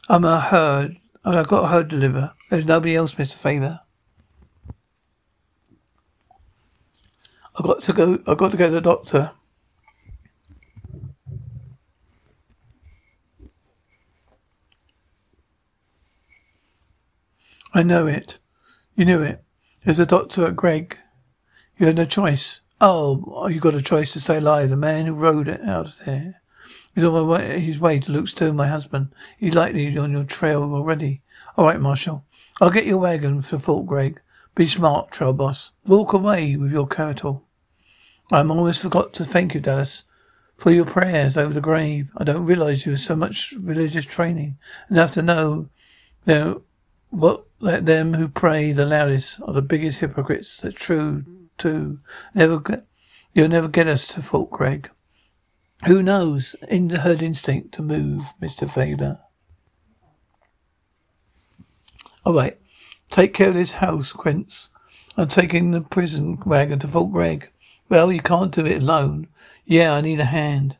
I'm 0.10 0.26
a 0.26 0.42
herd. 0.42 0.98
I've 1.24 1.48
got 1.48 1.64
a 1.64 1.68
herd 1.68 1.88
deliver. 1.88 2.34
There's 2.50 2.66
nobody 2.66 2.98
else, 2.98 3.14
Mr. 3.14 3.36
Favor. 3.36 3.80
I 7.62 7.63
got 7.63 7.84
to 7.84 7.94
go. 7.94 8.20
I've 8.25 8.38
got 8.38 8.50
to 8.51 8.58
go 8.58 8.70
to 8.70 8.74
the 8.74 8.82
doctor. 8.82 9.34
I 17.72 17.84
know 17.84 18.08
it. 18.08 18.39
You 18.96 19.06
knew 19.06 19.22
it. 19.22 19.44
There's 19.86 20.00
a 20.00 20.08
doctor 20.08 20.48
at 20.48 20.56
Gregg. 20.56 20.98
You 21.77 21.86
had 21.86 21.98
no 21.98 22.06
choice. 22.06 22.62
Oh, 22.80 23.48
you 23.48 23.60
got 23.60 23.75
a 23.75 23.82
choice 23.84 24.13
to 24.13 24.20
stay 24.20 24.38
alive. 24.38 24.72
The 24.72 24.75
man 24.75 25.06
who 25.06 25.13
rode 25.13 25.48
it 25.48 25.62
out 25.62 25.86
of 25.86 25.94
there. 26.03 26.41
He's 26.96 27.03
on 27.03 27.41
his 27.62 27.77
way 27.77 28.00
to 28.00 28.12
Luke 28.12 28.27
Stone, 28.27 28.56
my 28.56 28.70
husband. 28.70 29.13
He's 29.38 29.53
likely 29.53 29.96
on 30.00 30.13
your 30.13 30.24
trail 30.24 30.63
already. 30.63 31.22
All 31.58 31.65
right, 31.65 31.80
Marshal. 31.80 32.25
I'll 32.60 32.72
get 32.72 32.88
your 32.88 32.98
wagon 32.98 33.44
for 33.44 33.60
Fort 33.60 33.86
Gregg. 33.86 34.20
Be 34.56 34.65
smart, 34.65 35.12
trail 35.12 35.32
boss. 35.32 35.70
Walk 35.86 36.12
away 36.13 36.56
with 36.56 36.72
your 36.72 36.88
cattle. 36.88 37.46
I 38.32 38.40
almost 38.40 38.82
forgot 38.82 39.12
to 39.14 39.26
thank 39.26 39.54
you, 39.54 39.60
Dallas, 39.60 40.04
for 40.56 40.72
your 40.72 40.86
prayers 40.86 41.36
over 41.36 41.54
the 41.54 41.60
grave. 41.60 42.12
I 42.16 42.24
don't 42.24 42.46
realize 42.46 42.86
you 42.86 42.94
have 42.94 43.02
so 43.02 43.16
much 43.16 43.54
religious 43.60 44.06
training 44.06 44.58
enough 44.90 45.12
to 45.12 45.22
know, 45.22 45.70
know 46.26 46.62
what 47.10 47.46
let 47.60 47.86
them 47.86 48.14
who 48.14 48.30
pray 48.30 48.72
the 48.72 48.86
loudest 48.86 49.42
are 49.42 49.54
the 49.54 49.62
biggest 49.62 50.00
hypocrites. 50.00 50.58
That's 50.58 50.76
true 50.76 51.26
too. 51.58 52.00
Never 52.34 52.60
get, 52.60 52.86
you'll 53.34 53.50
never 53.50 53.68
get 53.68 53.88
us 53.88 54.08
to 54.10 54.22
Fort 54.22 54.50
Gregg. 54.50 54.90
Who 55.86 56.02
knows? 56.02 56.56
In 56.70 56.88
the 56.88 57.00
herd 57.00 57.22
instinct 57.22 57.74
to 57.74 57.82
move, 57.82 58.24
Mister 58.40 58.68
Favor. 58.68 59.20
All 62.24 62.34
right, 62.34 62.58
take 63.10 63.34
care 63.34 63.50
of 63.50 63.56
this 63.56 63.74
house, 63.74 64.12
Quince. 64.12 64.70
I'm 65.18 65.28
taking 65.28 65.72
the 65.72 65.82
prison 65.82 66.40
wagon 66.46 66.80
to 66.80 66.88
Fort 66.88 67.12
Gregg. 67.12 67.50
Well, 67.92 68.10
you 68.10 68.22
can't 68.22 68.54
do 68.54 68.66
it 68.66 68.82
alone. 68.82 69.28
Yeah, 69.66 69.92
I 69.94 70.00
need 70.00 70.22
a 70.22 70.26
hand. 70.26 70.78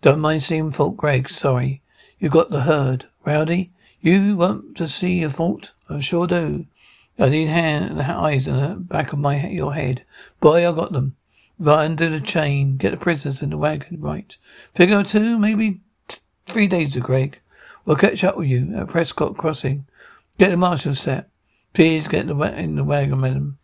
Don't 0.00 0.20
mind 0.20 0.42
seeing 0.42 0.70
Fort 0.70 0.96
Gregg. 0.96 1.28
Sorry, 1.28 1.82
you 2.18 2.30
got 2.30 2.48
the 2.48 2.62
herd. 2.62 3.04
Rowdy, 3.26 3.72
you 4.00 4.36
want 4.36 4.74
to 4.78 4.88
see 4.88 5.22
a 5.22 5.28
fault? 5.28 5.72
I 5.90 6.00
sure 6.00 6.26
do. 6.26 6.64
I 7.18 7.28
need 7.28 7.48
hand 7.48 7.90
and 7.90 8.00
eyes 8.00 8.48
in 8.48 8.56
the 8.56 8.74
back 8.74 9.12
of 9.12 9.18
my 9.18 9.46
your 9.48 9.74
head. 9.74 10.02
Boy, 10.40 10.66
I 10.66 10.72
got 10.72 10.92
them. 10.92 11.14
Right 11.58 11.84
under 11.84 12.08
the 12.08 12.22
chain. 12.22 12.78
Get 12.78 12.92
the 12.92 12.96
prisoners 12.96 13.42
in 13.42 13.50
the 13.50 13.58
wagon. 13.58 14.00
Right. 14.00 14.34
Figure 14.74 15.04
two, 15.04 15.38
maybe 15.38 15.82
t- 16.08 16.20
three 16.46 16.68
days 16.68 16.94
to 16.94 17.00
Gregg. 17.00 17.38
We'll 17.84 17.96
catch 17.96 18.24
up 18.24 18.38
with 18.38 18.48
you 18.48 18.74
at 18.74 18.88
Prescott 18.88 19.36
Crossing. 19.36 19.84
Get 20.38 20.52
the 20.52 20.56
marshal 20.56 20.94
set. 20.94 21.28
Please 21.74 22.08
get 22.08 22.28
the 22.28 22.34
wa- 22.34 22.46
in 22.46 22.76
the 22.76 22.84
wagon, 22.84 23.20
madam. 23.20 23.58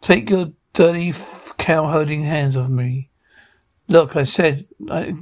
Take 0.00 0.30
your 0.30 0.52
dirty 0.74 1.14
cow 1.56 1.90
holding 1.90 2.24
hands 2.24 2.56
of 2.56 2.68
me. 2.68 3.08
Look, 3.88 4.16
I 4.16 4.24
said 4.24 4.66
I, 4.90 5.14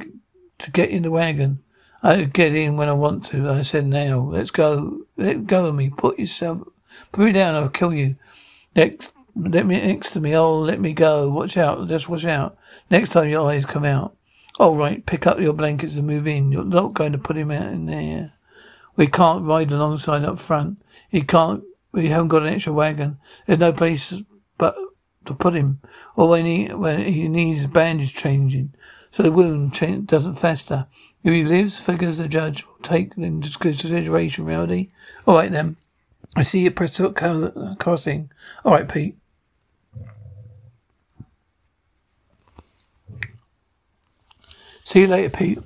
to 0.58 0.70
get 0.70 0.90
in 0.90 1.02
the 1.02 1.10
wagon. 1.10 1.62
I 2.02 2.24
get 2.24 2.54
in 2.54 2.76
when 2.76 2.88
I 2.88 2.94
want 2.94 3.24
to. 3.26 3.48
I 3.48 3.62
said 3.62 3.86
now. 3.86 4.20
Let's 4.20 4.50
go. 4.50 5.02
Let 5.16 5.46
go 5.46 5.66
of 5.66 5.76
me. 5.76 5.90
Put 5.90 6.18
yourself. 6.18 6.66
Put 7.12 7.26
me 7.26 7.32
down. 7.32 7.54
I'll 7.54 7.68
kill 7.68 7.94
you. 7.94 8.16
Next, 8.74 9.12
let 9.36 9.66
me 9.66 9.80
next 9.80 10.10
to 10.12 10.20
me. 10.20 10.34
Oh, 10.34 10.58
let 10.58 10.80
me 10.80 10.94
go. 10.94 11.30
Watch 11.30 11.56
out. 11.56 11.86
Just 11.88 12.08
watch 12.08 12.24
out. 12.24 12.56
Next 12.90 13.10
time 13.10 13.28
your 13.28 13.48
eyes 13.48 13.64
come 13.64 13.84
out. 13.84 14.16
All 14.58 14.74
right. 14.74 15.04
Pick 15.06 15.26
up 15.26 15.38
your 15.38 15.52
blankets 15.52 15.94
and 15.94 16.06
move 16.06 16.26
in. 16.26 16.50
You're 16.50 16.64
not 16.64 16.94
going 16.94 17.12
to 17.12 17.18
put 17.18 17.36
him 17.36 17.52
out 17.52 17.72
in 17.72 17.86
there. 17.86 18.32
We 18.96 19.06
can't 19.06 19.44
ride 19.44 19.70
alongside 19.70 20.24
up 20.24 20.40
front. 20.40 20.82
He 21.08 21.22
can't. 21.22 21.62
We 21.92 22.08
haven't 22.08 22.28
got 22.28 22.42
an 22.42 22.54
extra 22.54 22.72
wagon. 22.72 23.18
There's 23.46 23.58
no 23.58 23.72
place 23.72 24.12
to 25.26 25.34
put 25.34 25.54
him. 25.54 25.80
or 26.16 26.36
I 26.36 26.42
need 26.42 26.74
when 26.74 27.04
he 27.06 27.28
needs 27.28 27.66
bandage 27.66 28.14
changing, 28.14 28.74
so 29.10 29.22
the 29.22 29.32
wound 29.32 30.06
doesn't 30.06 30.34
fester. 30.34 30.86
If 31.22 31.32
he 31.32 31.44
lives, 31.44 31.78
figures 31.78 32.18
the 32.18 32.28
judge 32.28 32.66
will 32.66 32.78
take 32.82 33.16
into 33.16 33.58
consideration, 33.58 34.44
reality. 34.44 34.90
All 35.26 35.36
right 35.36 35.52
then. 35.52 35.76
I 36.34 36.42
see 36.42 36.60
you 36.60 36.68
at 36.68 36.76
Prescott 36.76 37.14
Crossing. 37.78 38.30
All 38.64 38.72
right, 38.72 38.88
Pete. 38.88 39.16
See 44.80 45.00
you 45.00 45.06
later, 45.06 45.36
Pete. 45.36 45.58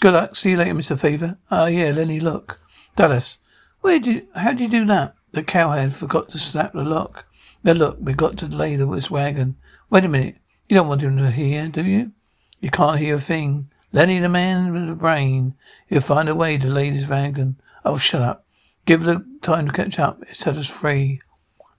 Good 0.00 0.14
luck. 0.14 0.36
See 0.36 0.50
you 0.50 0.56
later, 0.56 0.74
Mr. 0.74 0.98
Favor. 0.98 1.38
Oh, 1.50 1.66
yeah, 1.66 1.90
Lenny, 1.90 2.20
look. 2.20 2.58
Dallas, 2.96 3.36
where 3.80 3.98
did 3.98 4.06
you, 4.06 4.26
how 4.34 4.52
did 4.52 4.60
you 4.60 4.68
do 4.68 4.84
that? 4.86 5.14
The 5.32 5.42
cowhand 5.42 5.94
forgot 5.94 6.30
to 6.30 6.38
snap 6.38 6.72
the 6.72 6.82
lock. 6.82 7.26
Now 7.64 7.72
look, 7.72 7.98
we've 8.00 8.16
got 8.16 8.36
to 8.38 8.48
delay 8.48 8.76
this 8.76 9.10
wagon. 9.10 9.56
Wait 9.90 10.04
a 10.04 10.08
minute. 10.08 10.36
You 10.68 10.76
don't 10.76 10.88
want 10.88 11.02
him 11.02 11.16
to 11.16 11.30
hear, 11.30 11.68
do 11.68 11.84
you? 11.84 12.12
You 12.60 12.70
can't 12.70 12.98
hear 12.98 13.16
a 13.16 13.20
thing. 13.20 13.70
Lenny, 13.92 14.18
the 14.18 14.28
man 14.28 14.72
with 14.72 14.86
the 14.86 14.94
brain, 14.94 15.54
he'll 15.86 16.00
find 16.00 16.28
a 16.28 16.34
way 16.34 16.58
to 16.58 16.66
lead 16.66 16.92
his 16.92 17.08
wagon. 17.08 17.56
Oh, 17.84 17.96
shut 17.96 18.20
up. 18.20 18.44
Give 18.84 19.02
Luke 19.02 19.24
time 19.42 19.66
to 19.66 19.72
catch 19.72 19.98
up. 19.98 20.22
It 20.22 20.36
set 20.36 20.56
us 20.56 20.68
free. 20.68 21.20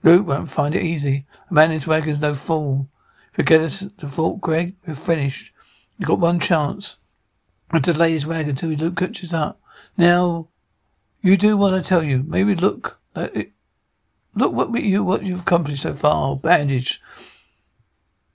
Luke 0.04 0.26
won't 0.26 0.50
find 0.50 0.74
it 0.74 0.84
easy. 0.84 1.26
A 1.50 1.54
man 1.54 1.66
in 1.66 1.72
his 1.74 1.88
wagon's 1.88 2.22
no 2.22 2.34
fool. 2.34 2.88
If 3.34 3.40
you 3.40 3.44
get 3.44 3.62
us 3.62 3.88
to 4.00 4.08
Fort 4.08 4.42
Gregg, 4.42 4.76
we're 4.86 4.96
finished. 4.96 5.52
You've 5.98 6.08
got 6.08 6.20
one 6.20 6.40
chance. 6.40 6.96
and 7.72 7.84
to 7.84 7.94
delay 7.94 8.14
his 8.14 8.26
wagon 8.26 8.52
until 8.52 8.70
Luke 8.70 8.98
catches 8.98 9.34
up. 9.34 9.62
Now, 9.98 10.48
you 11.22 11.38
do 11.38 11.58
what 11.58 11.74
I 11.74 11.82
tell 11.82 12.04
you. 12.04 12.24
Maybe 12.26 12.56
look 12.56 13.00
at 13.16 13.36
it. 13.36 13.52
Look 14.40 14.54
what 14.54 14.74
you 14.82 15.04
what 15.04 15.24
you've 15.24 15.42
accomplished 15.42 15.84
so 15.84 15.94
far. 15.94 16.38
Bandage 16.38 17.02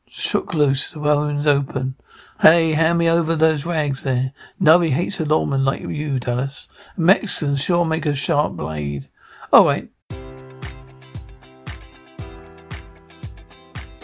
shook 0.06 0.52
loose, 0.52 0.90
the 0.90 1.00
wounds 1.00 1.46
open. 1.46 1.94
Hey, 2.42 2.74
hand 2.74 2.98
me 2.98 3.08
over 3.08 3.34
those 3.34 3.64
rags 3.64 4.02
there. 4.02 4.34
Nobody 4.60 4.90
hates 4.90 5.18
a 5.18 5.24
lawman 5.24 5.64
like 5.64 5.80
you, 5.80 6.20
Dallas. 6.20 6.68
Mexicans 6.98 7.62
sure 7.62 7.86
make 7.86 8.04
a 8.04 8.14
sharp 8.14 8.52
blade. 8.52 9.08
All 9.50 9.64
right, 9.64 9.88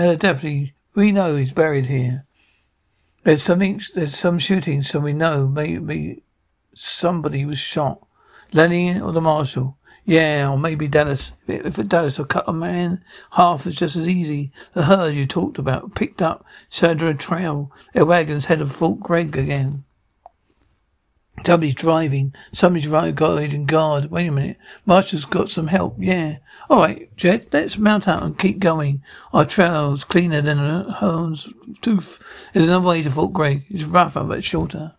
Uh, 0.00 0.14
deputy, 0.14 0.72
we 0.94 1.12
know 1.12 1.36
he's 1.36 1.52
buried 1.52 1.84
here. 1.84 2.24
There's 3.22 3.42
something, 3.42 3.82
there's 3.94 4.16
some 4.16 4.38
shooting, 4.38 4.82
so 4.82 4.98
we 4.98 5.12
know 5.12 5.46
maybe 5.46 6.22
somebody 6.74 7.44
was 7.44 7.58
shot. 7.58 8.06
Lenny 8.50 8.98
or 8.98 9.12
the 9.12 9.20
marshal. 9.20 9.76
Yeah, 10.06 10.50
or 10.50 10.58
maybe 10.58 10.88
Dallas. 10.88 11.32
If 11.46 11.78
it 11.78 11.90
does, 11.90 12.18
I'll 12.18 12.24
cut 12.24 12.48
a 12.48 12.52
man 12.54 13.04
half 13.32 13.66
is 13.66 13.76
just 13.76 13.94
as 13.94 14.08
easy. 14.08 14.52
The 14.72 14.84
herd 14.84 15.14
you 15.14 15.26
talked 15.26 15.58
about 15.58 15.94
picked 15.94 16.22
up 16.22 16.46
Sandra 16.70 17.12
trail. 17.12 17.70
Their 17.92 18.06
wagon's 18.06 18.46
head 18.46 18.62
of 18.62 18.72
Fort 18.72 19.00
Gregg 19.00 19.36
again. 19.36 19.84
Somebody's 21.44 21.74
driving. 21.74 22.34
Somebody's 22.54 22.88
right 22.88 23.20
and 23.20 23.68
guard. 23.68 24.10
Wait 24.10 24.28
a 24.28 24.32
minute. 24.32 24.56
Marshal's 24.86 25.26
got 25.26 25.50
some 25.50 25.66
help. 25.66 25.96
Yeah. 25.98 26.36
All 26.70 26.82
right, 26.82 27.14
Jed. 27.16 27.48
Let's 27.50 27.78
mount 27.78 28.06
out 28.06 28.22
and 28.22 28.38
keep 28.38 28.60
going. 28.60 29.02
Our 29.32 29.44
trail's 29.44 30.04
cleaner 30.04 30.40
than 30.40 30.60
a 30.60 30.92
hound's 30.92 31.52
tooth. 31.82 32.20
There's 32.54 32.66
another 32.66 32.86
way 32.86 33.02
to 33.02 33.10
Fort 33.10 33.32
Gregg. 33.32 33.64
It's 33.68 33.82
rougher 33.82 34.22
but 34.22 34.44
shorter. 34.44 34.94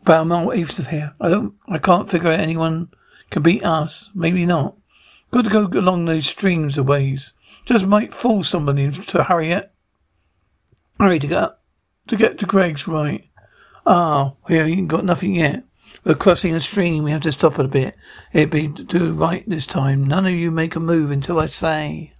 About 0.00 0.22
a 0.22 0.24
mile 0.24 0.54
east 0.54 0.78
of 0.78 0.86
here. 0.86 1.14
I 1.20 1.28
don't. 1.28 1.52
I 1.68 1.76
can't 1.76 2.10
figure 2.10 2.30
out 2.30 2.40
anyone 2.40 2.88
can 3.30 3.42
beat 3.42 3.62
us. 3.62 4.08
Maybe 4.14 4.46
not. 4.46 4.78
Got 5.32 5.44
to 5.44 5.50
go 5.50 5.66
along 5.78 6.06
those 6.06 6.26
streams 6.26 6.78
a 6.78 6.82
ways. 6.82 7.34
Just 7.66 7.84
might 7.84 8.14
fool 8.14 8.42
somebody 8.42 8.84
into 8.84 9.22
hurry 9.22 9.52
it. 9.52 9.70
Hurry 10.98 11.18
to 11.18 11.26
get 11.26 11.38
up, 11.38 11.62
to 12.08 12.16
get 12.16 12.38
to 12.38 12.46
Gregg's 12.46 12.88
right. 12.88 13.28
Ah, 13.86 14.32
we 14.48 14.58
ain't 14.58 14.88
got 14.88 15.04
nothing 15.04 15.34
yet. 15.34 15.64
We're 16.04 16.14
crossing 16.14 16.54
a 16.54 16.60
stream. 16.60 17.04
We 17.04 17.10
have 17.10 17.20
to 17.22 17.32
stop 17.32 17.58
it 17.58 17.64
a 17.66 17.68
bit. 17.68 17.94
It'd 18.32 18.50
be 18.50 18.68
do 18.68 19.12
right 19.12 19.44
this 19.46 19.66
time. 19.66 20.06
None 20.08 20.26
of 20.26 20.32
you 20.32 20.50
make 20.50 20.74
a 20.74 20.80
move 20.80 21.10
until 21.10 21.38
I 21.38 21.46
say. 21.46 22.14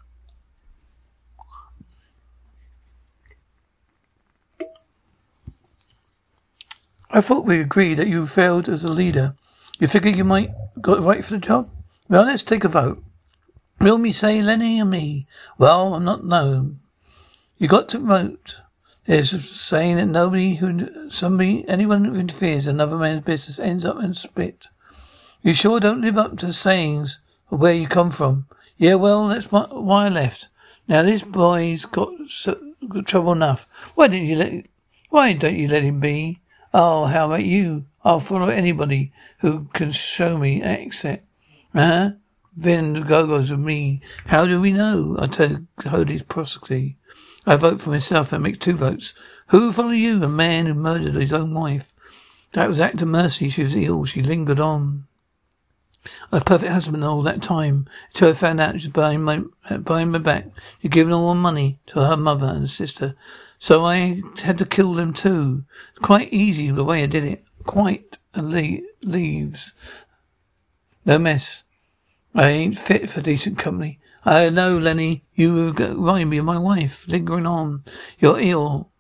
I 7.13 7.21
thought 7.21 7.45
we 7.45 7.59
agreed 7.59 7.95
that 7.95 8.07
you 8.07 8.27
failed 8.27 8.69
as 8.69 8.85
a 8.85 8.93
leader. 8.93 9.35
You 9.81 9.89
figure 9.89 10.13
you 10.13 10.25
might 10.25 10.51
got 10.81 11.03
right 11.03 11.25
for 11.25 11.33
the 11.33 11.39
job? 11.39 11.71
Well, 12.09 12.25
let's 12.25 12.43
take 12.43 12.65
a 12.65 12.69
vote. 12.69 13.03
Will 13.81 13.99
me 13.99 14.13
say 14.13 14.43
Lenny 14.43 14.81
or 14.81 14.85
me? 14.85 15.27
Well, 15.59 15.95
I'm 15.95 16.05
not 16.05 16.25
known. 16.25 16.81
You 17.57 17.67
got 17.67 17.89
to 17.91 17.99
vote. 17.99 18.61
A 19.11 19.25
saying 19.25 19.97
that 19.97 20.07
nobody 20.07 20.55
who, 20.55 21.11
somebody, 21.11 21.65
anyone 21.67 22.05
who 22.05 22.15
interferes 22.15 22.69
in 22.69 22.77
another 22.77 22.97
man's 22.97 23.25
business 23.25 23.59
ends 23.59 23.85
up 23.85 24.01
in 24.01 24.15
spit. 24.15 24.69
You 25.43 25.53
sure 25.53 25.81
don't 25.81 26.01
live 26.01 26.17
up 26.17 26.37
to 26.37 26.47
the 26.47 26.53
sayings 26.53 27.19
of 27.51 27.59
where 27.59 27.75
you 27.75 27.89
come 27.89 28.13
from. 28.13 28.47
Yeah, 28.79 28.95
well, 28.95 29.27
that's 29.27 29.51
why 29.51 29.67
I 30.07 30.09
left. 30.09 30.47
Now 30.87 31.03
this 31.03 31.23
boy's 31.23 31.87
got, 31.87 32.13
got 32.89 33.07
trouble 33.07 33.33
enough. 33.33 33.67
Why 33.97 34.07
don't 34.07 34.25
you 34.25 34.37
let, 34.37 34.67
why 35.09 35.33
don't 35.33 35.57
you 35.57 35.67
let 35.67 35.83
him 35.83 35.99
be? 35.99 36.39
Oh, 36.73 37.07
how 37.07 37.27
about 37.27 37.45
you? 37.45 37.87
I'll 38.05 38.21
follow 38.21 38.49
anybody 38.49 39.13
who 39.39 39.67
can 39.73 39.91
show 39.91 40.39
me 40.39 40.63
exit. 40.63 41.25
Huh? 41.75 42.13
Then 42.57 42.93
the 42.93 43.01
go-go's 43.01 43.51
with 43.51 43.59
me. 43.59 44.03
How 44.27 44.47
do 44.47 44.61
we 44.61 44.73
know? 44.73 45.17
I 45.19 45.27
told 45.27 45.67
Holy's 45.85 46.23
prosecute. 46.23 46.95
I 47.51 47.57
vote 47.57 47.81
for 47.81 47.91
myself 47.91 48.33
and 48.33 48.45
make 48.45 48.61
two 48.61 48.77
votes. 48.77 49.13
Who 49.49 49.73
follow 49.73 49.91
you? 49.91 50.23
A 50.23 50.29
man 50.29 50.67
who 50.67 50.75
murdered 50.75 51.17
his 51.17 51.33
own 51.33 51.53
wife. 51.53 51.93
That 52.53 52.69
was 52.69 52.79
act 52.79 53.03
of 53.03 53.09
mercy. 53.09 53.49
She 53.49 53.65
was 53.65 53.75
ill. 53.75 54.05
She 54.05 54.23
lingered 54.23 54.61
on. 54.61 55.09
A 56.31 56.41
perfect 56.41 56.71
husband 56.71 57.03
all 57.03 57.23
that 57.23 57.43
time 57.43 57.89
until 58.15 58.29
I 58.29 58.35
found 58.35 58.61
out 58.61 58.79
she 58.79 58.87
was 58.87 58.93
buying 58.93 59.25
my, 59.25 59.43
my 59.69 60.19
back. 60.19 60.47
She'd 60.81 60.93
given 60.93 61.13
all 61.13 61.35
my 61.35 61.41
money 61.41 61.81
to 61.87 62.05
her 62.05 62.17
mother 62.17 62.47
and 62.47 62.71
sister. 62.71 63.17
So 63.59 63.85
I 63.85 64.23
had 64.45 64.57
to 64.59 64.65
kill 64.65 64.95
them 64.95 65.13
too. 65.13 65.65
Quite 66.01 66.33
easy 66.33 66.71
the 66.71 66.85
way 66.85 67.03
I 67.03 67.07
did 67.07 67.25
it. 67.25 67.45
Quite. 67.65 68.17
Le- 68.37 68.79
leaves. 69.03 69.73
No 71.05 71.19
mess. 71.19 71.65
I 72.33 72.47
ain't 72.47 72.79
fit 72.79 73.09
for 73.11 73.21
decent 73.21 73.59
company. 73.59 73.99
I 74.25 74.51
know, 74.51 74.77
Lenny, 74.77 75.25
you 75.35 75.73
remind 75.73 76.31
me 76.31 76.39
of 76.39 76.45
my 76.45 76.59
wife, 76.59 77.09
lingering 77.09 77.47
on. 77.47 77.85
You're 78.19 78.41
ill. 78.41 78.91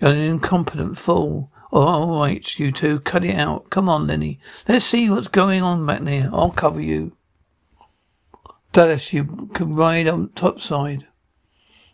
You're 0.00 0.12
an 0.12 0.18
incompetent 0.18 0.96
fool. 0.96 1.50
Oh, 1.72 1.86
all 1.86 2.20
right, 2.20 2.58
you 2.58 2.72
two, 2.72 3.00
cut 3.00 3.24
it 3.24 3.34
out. 3.34 3.68
Come 3.68 3.88
on, 3.88 4.06
Lenny. 4.06 4.38
Let's 4.68 4.84
see 4.84 5.10
what's 5.10 5.28
going 5.28 5.62
on 5.62 5.84
back 5.84 6.02
there. 6.02 6.30
I'll 6.32 6.50
cover 6.50 6.80
you. 6.80 7.16
Dallas, 8.72 9.12
you 9.12 9.50
can 9.54 9.74
ride 9.74 10.08
on 10.08 10.30
top 10.30 10.60
side. 10.60 11.06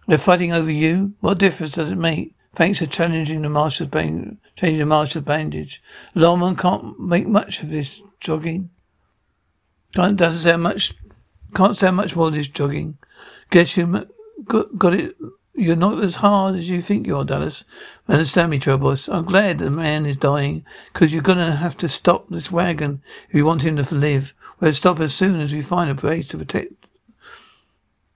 They're 0.06 0.18
fighting 0.18 0.52
over 0.52 0.70
you. 0.70 1.14
What 1.20 1.38
difference 1.38 1.72
does 1.72 1.90
it 1.90 1.96
make? 1.96 2.34
Thanks 2.54 2.78
for 2.78 2.86
challenging 2.86 3.42
the 3.42 3.48
master's 3.48 3.86
band- 3.86 4.38
changing 4.56 4.80
the 4.80 4.86
master's 4.86 5.22
bandage. 5.22 5.82
Lawman 6.14 6.56
can't 6.56 6.98
make 6.98 7.26
much 7.26 7.62
of 7.62 7.70
this 7.70 8.00
jogging. 8.18 8.70
Doesn't 9.92 10.40
say 10.40 10.56
much 10.56 10.94
can't 11.54 11.76
stand 11.76 11.96
much 11.96 12.16
more 12.16 12.28
of 12.28 12.34
this 12.34 12.48
jogging. 12.48 12.98
Guess 13.50 13.76
you 13.76 14.06
got, 14.44 14.78
got 14.78 14.94
it. 14.94 15.16
You're 15.54 15.76
not 15.76 16.02
as 16.02 16.16
hard 16.16 16.56
as 16.56 16.70
you 16.70 16.80
think 16.80 17.06
you 17.06 17.16
are, 17.16 17.24
Dallas. 17.24 17.64
Understand 18.08 18.50
me, 18.50 18.58
Troubles. 18.58 19.08
I'm 19.08 19.24
glad 19.24 19.58
the 19.58 19.68
man 19.68 20.06
is 20.06 20.16
dying, 20.16 20.64
because 20.92 21.12
you're 21.12 21.22
gonna 21.22 21.56
have 21.56 21.76
to 21.78 21.88
stop 21.88 22.28
this 22.28 22.50
wagon 22.50 23.02
if 23.28 23.34
you 23.34 23.44
want 23.44 23.62
him 23.62 23.76
to 23.76 23.94
live. 23.94 24.32
We'll 24.58 24.72
stop 24.72 25.00
as 25.00 25.14
soon 25.14 25.40
as 25.40 25.52
we 25.52 25.60
find 25.60 25.90
a 25.90 25.94
place 25.94 26.28
to 26.28 26.38
protect. 26.38 26.86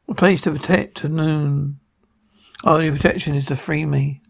A 0.08 0.14
place 0.14 0.42
to 0.42 0.52
protect 0.52 0.98
to 0.98 1.08
noon. 1.08 1.80
Our 2.62 2.76
only 2.76 2.90
protection 2.90 3.34
is 3.34 3.46
to 3.46 3.56
free 3.56 3.84
me. 3.84 4.20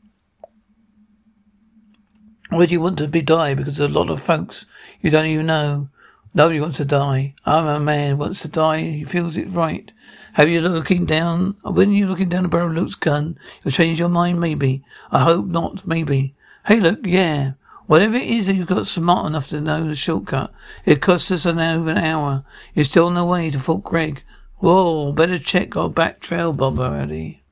Why 2.50 2.66
do 2.66 2.72
you 2.72 2.80
want 2.80 2.98
to 2.98 3.08
be 3.08 3.22
die? 3.22 3.54
Because 3.54 3.80
a 3.80 3.88
lot 3.88 4.10
of 4.10 4.22
folks 4.22 4.66
you 5.00 5.10
don't 5.10 5.26
even 5.26 5.46
know 5.46 5.88
Nobody 6.34 6.60
wants 6.60 6.78
to 6.78 6.84
die. 6.84 7.34
I'm 7.46 7.66
a 7.66 7.78
man 7.78 8.18
wants 8.18 8.42
to 8.42 8.48
die. 8.48 8.80
He 8.80 9.04
feels 9.04 9.36
it 9.36 9.48
right. 9.48 9.90
Have 10.32 10.48
you 10.48 10.60
looking 10.60 11.06
down? 11.06 11.56
When 11.62 11.92
you're 11.92 12.08
looking 12.08 12.28
down 12.28 12.42
the 12.42 12.48
barrel 12.48 12.70
of 12.70 12.76
Luke's 12.76 12.96
gun, 12.96 13.38
you'll 13.62 13.70
change 13.70 14.00
your 14.00 14.08
mind, 14.08 14.40
maybe. 14.40 14.82
I 15.12 15.20
hope 15.20 15.46
not, 15.46 15.86
maybe. 15.86 16.34
Hey, 16.66 16.80
look, 16.80 17.00
yeah. 17.04 17.52
Whatever 17.86 18.16
it 18.16 18.26
is 18.26 18.46
that 18.46 18.56
you 18.56 18.64
got 18.64 18.88
smart 18.88 19.26
enough 19.26 19.46
to 19.48 19.60
know 19.60 19.86
the 19.86 19.94
shortcut. 19.94 20.52
It 20.84 21.00
cost 21.00 21.30
us 21.30 21.44
an 21.44 21.60
over 21.60 21.90
an 21.90 21.98
hour. 21.98 22.44
You're 22.74 22.84
still 22.84 23.06
on 23.06 23.14
the 23.14 23.24
way 23.24 23.50
to 23.50 23.58
Fort 23.60 23.84
Gregg. 23.84 24.22
Whoa, 24.58 25.12
better 25.12 25.38
check 25.38 25.76
our 25.76 25.88
back 25.88 26.18
trail, 26.18 26.52
Bob 26.52 26.80
already. 26.80 27.42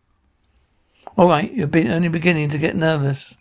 All 1.17 1.29
right, 1.29 1.53
you're 1.53 1.69
only 1.75 2.09
beginning 2.09 2.51
to 2.51 2.59
get 2.59 2.75
nervous. 2.75 3.37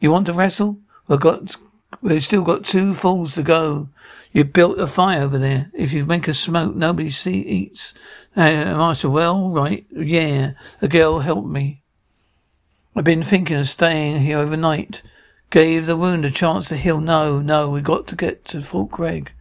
You 0.00 0.10
want 0.10 0.26
to 0.26 0.32
wrestle? 0.32 0.78
We've 1.08 1.20
got, 1.20 1.56
we've 2.02 2.22
still 2.22 2.42
got 2.42 2.64
two 2.64 2.92
falls 2.92 3.36
to 3.36 3.42
go. 3.42 3.88
You 4.32 4.44
built 4.44 4.78
a 4.78 4.86
fire 4.86 5.22
over 5.22 5.36
there. 5.36 5.70
If 5.74 5.92
you 5.92 6.06
make 6.06 6.26
a 6.26 6.34
smoke, 6.34 6.74
nobody 6.74 7.10
see 7.10 7.40
eats. 7.40 7.92
And 8.34 8.78
Master, 8.78 9.10
well, 9.10 9.50
right, 9.50 9.86
yeah. 9.90 10.52
The 10.80 10.88
girl 10.88 11.20
helped 11.20 11.48
me. 11.48 11.82
I've 12.96 13.04
been 13.04 13.22
thinking 13.22 13.56
of 13.56 13.68
staying 13.68 14.20
here 14.20 14.38
overnight. 14.38 15.02
Gave 15.50 15.84
the 15.84 15.96
wound 15.96 16.24
a 16.24 16.30
chance 16.30 16.68
to 16.68 16.78
heal. 16.78 16.98
No, 16.98 17.40
no, 17.40 17.68
we 17.68 17.82
got 17.82 18.06
to 18.06 18.16
get 18.16 18.46
to 18.46 18.62
Fort 18.62 18.90
Craig. 18.90 19.32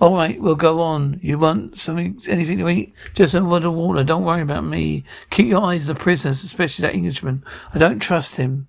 All 0.00 0.14
right, 0.14 0.40
we'll 0.40 0.54
go 0.54 0.80
on. 0.80 1.20
You 1.22 1.38
want 1.38 1.78
something, 1.78 2.22
anything 2.26 2.58
to 2.58 2.68
eat? 2.68 2.94
Just 3.14 3.34
a 3.34 3.40
lot 3.40 3.64
of 3.64 3.74
water. 3.74 4.02
Don't 4.02 4.24
worry 4.24 4.42
about 4.42 4.64
me. 4.64 5.04
Keep 5.28 5.48
your 5.48 5.62
eyes 5.62 5.88
on 5.88 5.94
the 5.94 6.00
prisoners, 6.00 6.42
especially 6.42 6.82
that 6.82 6.94
Englishman. 6.94 7.44
I 7.74 7.78
don't 7.78 7.98
trust 7.98 8.36
him. 8.36 8.68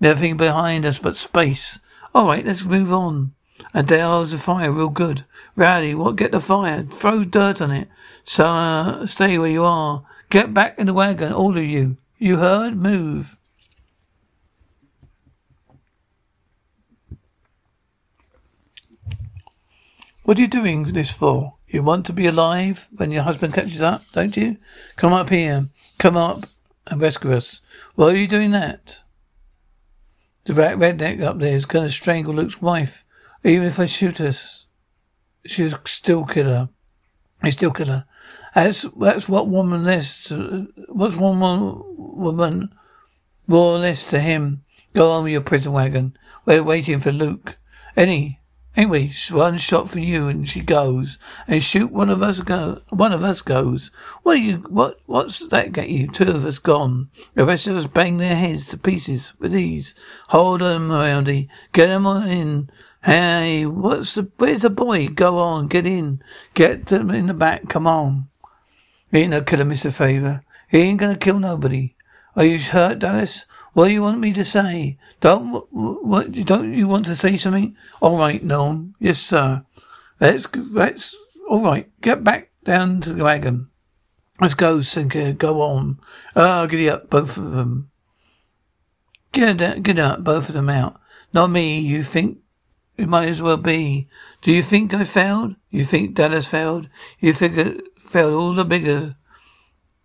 Nothing 0.00 0.38
behind 0.38 0.86
us 0.86 0.98
but 0.98 1.16
space. 1.16 1.78
All 2.14 2.28
right, 2.28 2.46
let's 2.46 2.64
move 2.64 2.92
on. 2.92 3.33
And 3.72 3.88
there's 3.88 4.32
a 4.32 4.38
fire, 4.38 4.72
real 4.72 4.88
good. 4.88 5.24
Rowdy, 5.56 5.94
what? 5.94 6.16
Get 6.16 6.32
the 6.32 6.40
fire. 6.40 6.82
Throw 6.82 7.24
dirt 7.24 7.60
on 7.60 7.70
it. 7.70 7.88
So, 8.24 8.44
uh, 8.44 9.06
stay 9.06 9.38
where 9.38 9.50
you 9.50 9.64
are. 9.64 10.04
Get 10.30 10.54
back 10.54 10.78
in 10.78 10.86
the 10.86 10.94
wagon, 10.94 11.32
all 11.32 11.56
of 11.56 11.64
you. 11.64 11.96
You 12.18 12.38
heard? 12.38 12.76
Move. 12.76 13.36
What 20.24 20.38
are 20.38 20.40
you 20.40 20.48
doing 20.48 20.84
this 20.84 21.10
for? 21.10 21.54
You 21.68 21.82
want 21.82 22.06
to 22.06 22.12
be 22.12 22.26
alive 22.26 22.86
when 22.96 23.10
your 23.10 23.24
husband 23.24 23.52
catches 23.52 23.82
up, 23.82 24.02
don't 24.12 24.36
you? 24.36 24.56
Come 24.96 25.12
up 25.12 25.28
here. 25.28 25.66
Come 25.98 26.16
up 26.16 26.46
and 26.86 27.00
rescue 27.00 27.34
us. 27.34 27.60
Why 27.94 28.06
are 28.06 28.16
you 28.16 28.26
doing 28.26 28.52
that? 28.52 29.00
The 30.46 30.54
rat 30.54 30.78
redneck 30.78 31.22
up 31.22 31.38
there 31.38 31.54
is 31.54 31.66
going 31.66 31.86
to 31.86 31.92
strangle 31.92 32.34
Luke's 32.34 32.62
wife. 32.62 33.04
Even 33.44 33.66
if 33.66 33.78
I 33.78 33.86
shoot 33.86 34.20
us, 34.20 34.66
she'll 35.44 35.78
still 35.84 36.24
kill 36.24 36.46
her. 36.46 36.68
I 37.42 37.50
still 37.50 37.70
kill 37.70 37.86
her. 37.86 38.06
That's 38.54 38.86
that's 38.98 39.28
what 39.28 39.48
woman 39.48 39.86
is. 39.86 40.32
What's 40.88 41.16
one 41.16 41.40
woman 41.40 42.74
more 43.46 43.76
or 43.76 43.78
less 43.78 44.08
to 44.10 44.20
him? 44.20 44.64
Go 44.94 45.10
on 45.10 45.24
with 45.24 45.32
your 45.32 45.42
prison 45.42 45.72
wagon. 45.72 46.16
We're 46.46 46.62
waiting 46.62 47.00
for 47.00 47.12
Luke. 47.12 47.56
Any 47.96 48.40
Anyway, 48.76 49.12
one 49.30 49.56
shot 49.56 49.88
for 49.88 50.00
you 50.00 50.26
and 50.26 50.48
she 50.48 50.60
goes. 50.60 51.16
And 51.46 51.62
shoot 51.62 51.92
one 51.92 52.10
of 52.10 52.22
us 52.22 52.40
go 52.40 52.80
one 52.90 53.12
of 53.12 53.22
us 53.22 53.40
goes. 53.40 53.92
What 54.24 54.40
you 54.40 54.64
what 54.68 54.98
what's 55.06 55.38
that 55.48 55.72
get 55.72 55.88
you? 55.90 56.08
Two 56.08 56.30
of 56.30 56.44
us 56.44 56.58
gone. 56.58 57.08
The 57.34 57.44
rest 57.44 57.68
of 57.68 57.76
us 57.76 57.86
bang 57.86 58.18
their 58.18 58.34
heads 58.34 58.66
to 58.66 58.76
pieces 58.76 59.32
with 59.38 59.54
ease. 59.54 59.94
Hold 60.30 60.60
them, 60.60 60.90
Rowdy. 60.90 61.48
Get 61.72 61.86
them 61.86 62.04
on 62.04 62.28
in. 62.28 62.70
Hey, 63.04 63.66
what's 63.66 64.14
the 64.14 64.30
where's 64.38 64.62
the 64.62 64.70
boy? 64.70 65.08
Go 65.08 65.38
on, 65.38 65.68
get 65.68 65.84
in. 65.84 66.22
Get 66.54 66.86
them 66.86 67.10
in 67.10 67.26
the 67.26 67.34
back, 67.34 67.68
come 67.68 67.86
on. 67.86 68.28
He 69.12 69.20
ain't 69.20 69.30
no 69.30 69.42
killer, 69.42 69.66
Mr. 69.66 69.92
Favor. 69.92 70.42
He 70.70 70.78
ain't 70.78 71.00
gonna 71.00 71.16
kill 71.16 71.38
nobody. 71.38 71.94
Are 72.34 72.44
you 72.44 72.58
hurt, 72.58 73.00
Dallas? 73.00 73.44
What 73.74 73.88
do 73.88 73.92
you 73.92 74.00
want 74.00 74.20
me 74.20 74.32
to 74.32 74.44
say? 74.44 74.96
Don't 75.20 75.66
what? 75.70 76.32
Don't 76.32 76.72
you 76.72 76.88
want 76.88 77.04
to 77.06 77.14
say 77.14 77.36
something? 77.36 77.76
All 78.00 78.16
right, 78.16 78.42
Norm. 78.42 78.94
Yes, 78.98 79.20
sir. 79.20 79.64
Let's 80.18 80.48
let's. 80.54 81.14
All 81.50 81.62
right. 81.62 81.90
Get 82.00 82.24
back 82.24 82.52
down 82.64 83.02
to 83.02 83.12
the 83.12 83.24
wagon. 83.24 83.68
Let's 84.40 84.54
go, 84.54 84.80
Sinclair. 84.80 85.34
Go 85.34 85.60
on. 85.60 86.00
Oh, 86.34 86.66
giddy 86.66 86.88
up, 86.88 87.10
both 87.10 87.36
of 87.36 87.52
them. 87.52 87.90
Get 89.32 89.82
get 89.82 89.98
up, 89.98 90.24
both 90.24 90.48
of 90.48 90.54
them 90.54 90.70
out. 90.70 90.98
Not 91.34 91.50
me. 91.50 91.80
You 91.80 92.02
think 92.02 92.38
it 92.96 93.08
might 93.08 93.28
as 93.28 93.42
well 93.42 93.56
be. 93.56 94.08
Do 94.42 94.52
you 94.52 94.62
think 94.62 94.94
I 94.94 95.04
failed? 95.04 95.56
You 95.70 95.84
think 95.84 96.14
Dallas 96.14 96.46
failed? 96.46 96.88
You 97.18 97.32
think 97.32 97.56
it 97.56 97.84
failed 97.98 98.34
all 98.34 98.54
the 98.54 98.64
bigger. 98.64 99.16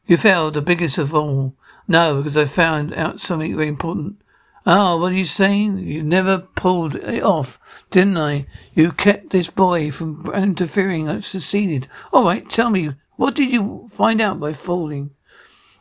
You 0.08 0.18
failed 0.18 0.56
the 0.56 0.62
biggest 0.62 0.98
of 0.98 1.14
all. 1.14 1.56
No, 1.88 2.18
because 2.18 2.38
I 2.38 2.46
found 2.46 2.94
out 2.94 3.20
something 3.20 3.56
very 3.56 3.68
important. 3.68 4.22
Ah, 4.66 4.98
what 4.98 5.12
are 5.12 5.16
you 5.16 5.26
saying? 5.26 5.80
You 5.80 6.04
never 6.04 6.40
pulled 6.40 6.96
it 6.96 7.24
off, 7.24 7.60
didn't 7.92 8.18
I? 8.18 8.46
You 8.74 8.92
kept 8.92 9.32
this 9.32 9.50
boy 9.50 9.92
from 9.92 10.32
interfering. 10.34 11.08
I've 11.08 11.26
succeeded. 11.26 11.88
All 12.12 12.26
right, 12.26 12.48
tell 12.50 12.70
me, 12.70 12.94
what 13.16 13.36
did 13.36 13.52
you 13.52 13.88
find 13.92 14.22
out 14.22 14.40
by 14.40 14.54
falling? 14.54 15.12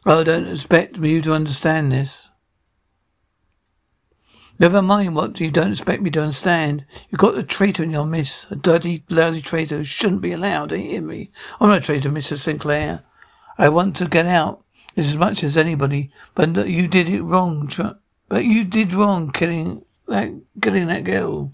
Oh, 0.07 0.21
I 0.21 0.25
don't 0.25 0.49
expect 0.49 0.97
you 0.97 1.21
to 1.23 1.35
understand 1.35 1.93
this. 1.93 2.31
Never 4.61 4.83
mind 4.83 5.15
what 5.15 5.39
you 5.39 5.53
don't 5.53 5.71
expect 5.71 6.03
me 6.03 6.11
to 6.11 6.23
understand. 6.23 6.85
You've 7.09 7.21
got 7.21 7.39
a 7.39 7.45
traitor 7.45 7.85
in 7.85 7.91
your 7.91 8.05
midst, 8.05 8.51
a 8.51 8.57
dirty, 8.57 9.05
lousy 9.09 9.41
traitor 9.41 9.79
who 9.79 9.85
shouldn't 9.85 10.21
be 10.21 10.33
allowed, 10.33 10.73
you 10.73 10.79
hear 10.79 11.01
me? 11.01 11.31
I'm 11.61 11.69
not 11.69 11.79
a 11.79 11.81
traitor, 11.81 12.11
Mr. 12.11 12.37
Sinclair. 12.37 13.05
I 13.57 13.69
want 13.69 13.95
to 13.97 14.09
get 14.09 14.27
out 14.27 14.65
as 14.97 15.17
much 15.17 15.45
as 15.45 15.57
anybody, 15.57 16.11
but 16.35 16.67
you 16.67 16.89
did 16.89 17.09
it 17.09 17.23
wrong. 17.23 17.71
But 18.29 18.45
you 18.45 18.65
did 18.65 18.93
wrong 18.93 19.31
killing 19.31 19.85
that, 20.09 20.33
killing 20.61 20.89
that 20.89 21.05
girl. 21.05 21.53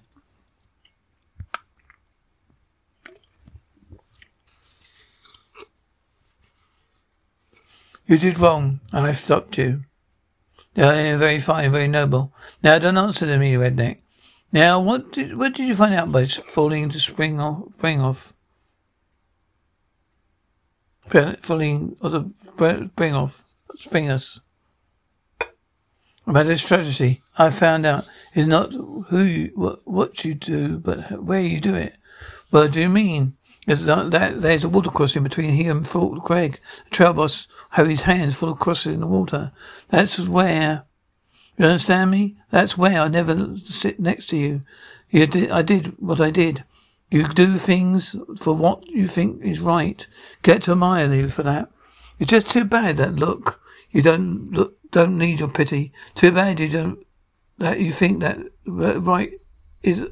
You 8.07 8.19
did 8.19 8.39
wrong, 8.39 8.81
and 8.93 9.07
I've 9.07 9.19
stopped 9.19 9.59
you. 9.59 9.85
Very 10.75 11.39
fine, 11.39 11.71
very 11.71 11.89
noble. 11.89 12.33
Now 12.63 12.79
don't 12.79 12.97
answer 12.97 13.27
to 13.27 13.39
me, 13.39 13.55
redneck. 13.55 13.99
Now, 14.53 14.79
what 14.81 15.13
did 15.13 15.37
what 15.37 15.55
did 15.55 15.67
you 15.67 15.75
find 15.75 15.95
out 15.95 16.13
by 16.13 16.27
falling 16.27 16.85
into 16.85 17.01
spring 17.01 17.41
off, 17.41 17.65
spring 17.77 18.01
off? 18.01 18.33
Falling 21.43 21.97
or 22.01 22.11
the 22.11 22.31
spring 22.95 23.15
off, 23.15 23.43
spring 23.77 24.11
us. 24.11 24.41
About 26.27 26.47
this 26.47 26.63
strategy, 26.63 27.21
I 27.37 27.51
found 27.51 27.85
out 27.85 28.09
is 28.35 28.47
not 28.47 28.73
who 28.73 29.23
you, 29.23 29.51
what, 29.55 29.87
what 29.87 30.25
you 30.25 30.35
do, 30.35 30.79
but 30.79 31.23
where 31.23 31.43
you 31.43 31.61
do 31.61 31.75
it. 31.75 31.97
What 32.51 32.73
do 32.73 32.81
you 32.81 32.89
mean? 32.89 33.37
There's, 33.67 33.85
that, 33.85 34.41
there's 34.41 34.65
a 34.65 34.69
water 34.69 34.91
crossing 34.91 35.23
between 35.23 35.55
here 35.55 35.71
and 35.71 35.87
Fort 35.87 36.23
Craig. 36.23 36.61
The 36.85 36.91
trail 36.91 37.13
boss 37.13 37.49
have 37.71 37.89
his 37.89 38.03
hands 38.03 38.37
full 38.37 38.51
of 38.51 38.59
crosses 38.59 38.95
in 38.95 39.01
the 39.01 39.07
water. 39.07 39.53
That's 39.91 40.19
where. 40.19 40.85
You 41.57 41.67
understand 41.67 42.11
me? 42.11 42.37
That's 42.51 42.77
where 42.77 43.01
I 43.01 43.09
never 43.09 43.57
sit 43.65 44.01
next 44.01 44.27
to 44.29 44.37
you. 44.37 44.63
You 45.11 45.49
I 45.53 45.63
did 45.63 45.99
what 46.01 46.21
I 46.21 46.31
did. 46.31 46.65
You 47.11 47.29
do 47.29 47.59
things 47.59 48.17
for 48.39 48.55
what 48.55 48.85
you 48.89 49.07
think 49.07 49.43
is 49.43 49.61
right. 49.61 50.05
Get 50.43 50.63
to 50.63 50.73
admire 50.73 51.13
you 51.15 51.29
for 51.29 51.45
that. 51.45 51.71
It's 52.19 52.31
just 52.31 52.49
too 52.49 52.65
bad 52.65 52.97
that 52.97 53.15
look. 53.15 53.61
You 53.91 54.03
don't 54.03 54.51
look 54.51 54.75
don't 54.95 55.19
need 55.19 55.41
your 55.41 55.49
pity. 55.49 55.93
Too 56.15 56.31
bad 56.31 56.61
you 56.61 56.69
don't, 56.69 57.05
that 57.59 57.81
you 57.81 57.93
think 57.93 58.21
that 58.21 58.39
right 58.65 59.33
is, 59.83 60.07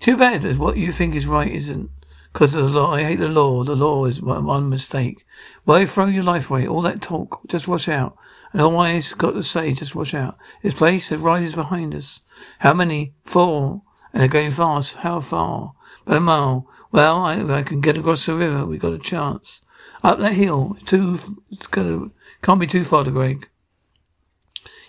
too 0.00 0.16
bad 0.16 0.42
that 0.42 0.58
what 0.58 0.76
you 0.76 0.92
think 0.92 1.14
is 1.14 1.26
right 1.26 1.50
isn't. 1.50 1.90
Because 2.32 2.54
of 2.54 2.64
the 2.64 2.80
law, 2.80 2.94
I 2.94 3.02
hate 3.02 3.20
the 3.20 3.28
law. 3.28 3.62
The 3.62 3.76
law 3.76 4.06
is 4.06 4.22
one 4.22 4.70
mistake. 4.70 5.26
Why 5.64 5.84
throw 5.84 6.06
your 6.06 6.24
life 6.24 6.50
away? 6.50 6.66
All 6.66 6.80
that 6.82 7.02
talk, 7.02 7.46
just 7.46 7.68
watch 7.68 7.88
out. 7.88 8.16
And 8.52 8.62
all 8.62 8.78
I've 8.80 9.16
got 9.18 9.32
to 9.32 9.42
say, 9.42 9.72
just 9.72 9.94
watch 9.94 10.14
out. 10.14 10.38
This 10.62 10.74
place 10.74 11.10
that 11.10 11.18
rises 11.18 11.54
behind 11.54 11.94
us. 11.94 12.20
How 12.60 12.72
many? 12.72 13.14
Four. 13.24 13.82
And 14.12 14.20
they're 14.20 14.28
going 14.28 14.50
fast. 14.50 14.96
How 14.96 15.20
far? 15.20 15.74
But 16.04 16.16
a 16.16 16.20
mile. 16.20 16.68
Well, 16.90 17.18
I, 17.18 17.42
I 17.58 17.62
can 17.62 17.80
get 17.80 17.98
across 17.98 18.26
the 18.26 18.34
river. 18.34 18.64
We 18.64 18.78
got 18.78 18.92
a 18.92 18.98
chance. 18.98 19.60
Up 20.02 20.18
that 20.18 20.34
hill. 20.34 20.76
Too, 20.84 21.18
it's 21.50 21.66
gonna, 21.66 22.10
can't 22.42 22.60
be 22.60 22.66
too 22.66 22.84
far 22.84 23.04
to 23.04 23.10
Gregg. 23.10 23.48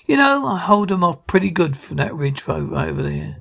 You 0.05 0.17
know, 0.17 0.45
I 0.45 0.59
hold 0.59 0.89
them 0.89 1.03
off 1.03 1.27
pretty 1.27 1.49
good 1.49 1.77
from 1.77 1.97
that 1.97 2.13
ridge 2.13 2.43
over, 2.47 2.75
over 2.75 3.03
there. 3.03 3.37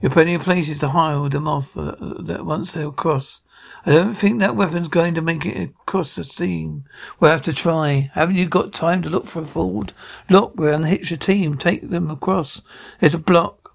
You've 0.00 0.12
plenty 0.12 0.34
of 0.34 0.42
places 0.42 0.78
to 0.80 0.88
hold 0.88 1.32
them 1.32 1.46
off 1.46 1.76
uh, 1.76 1.94
that 2.24 2.44
once 2.44 2.72
they'll 2.72 2.92
cross. 2.92 3.40
I 3.84 3.90
don't 3.90 4.14
think 4.14 4.38
that 4.38 4.54
weapon's 4.54 4.88
going 4.88 5.14
to 5.14 5.20
make 5.20 5.44
it 5.44 5.70
across 5.82 6.14
the 6.14 6.24
stream. 6.24 6.84
We'll 7.18 7.32
have 7.32 7.42
to 7.42 7.52
try. 7.52 8.10
Haven't 8.14 8.36
you 8.36 8.46
got 8.46 8.72
time 8.72 9.02
to 9.02 9.10
look 9.10 9.26
for 9.26 9.42
a 9.42 9.44
ford? 9.44 9.92
Look, 10.30 10.54
we're 10.56 10.72
on 10.72 10.82
the 10.82 10.98
team. 10.98 11.56
Take 11.56 11.90
them 11.90 12.10
across. 12.10 12.62
There's 13.00 13.14
a 13.14 13.18
block. 13.18 13.74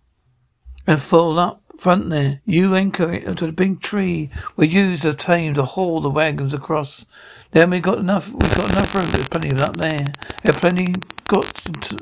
And 0.86 1.02
fall 1.02 1.38
up 1.38 1.62
front 1.78 2.10
there. 2.10 2.42
You 2.46 2.76
anchor 2.76 3.12
it 3.12 3.38
to 3.38 3.46
the 3.46 3.52
big 3.52 3.82
tree 3.82 4.30
we 4.56 4.68
use 4.68 5.02
the 5.02 5.14
team 5.14 5.54
to 5.54 5.64
haul 5.64 6.02
the 6.02 6.10
wagons 6.10 6.54
across. 6.54 7.06
Then 7.52 7.70
we've 7.70 7.82
got 7.82 8.00
enough. 8.00 8.32
we've 8.32 8.56
got 8.56 8.72
enough 8.72 8.96
room. 8.96 9.10
There's 9.12 9.28
plenty 9.30 9.50
of 9.50 9.58
it 9.58 9.62
up 9.62 9.78
there. 9.78 10.14
There's 10.44 10.58
plenty 10.58 10.96
got 11.28 11.44
to, 11.44 11.98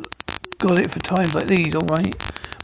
got 0.60 0.80
it 0.80 0.92
for 0.92 1.00
times 1.00 1.36
like 1.36 1.48
these. 1.48 1.76
All 1.76 1.82
right. 1.82 2.16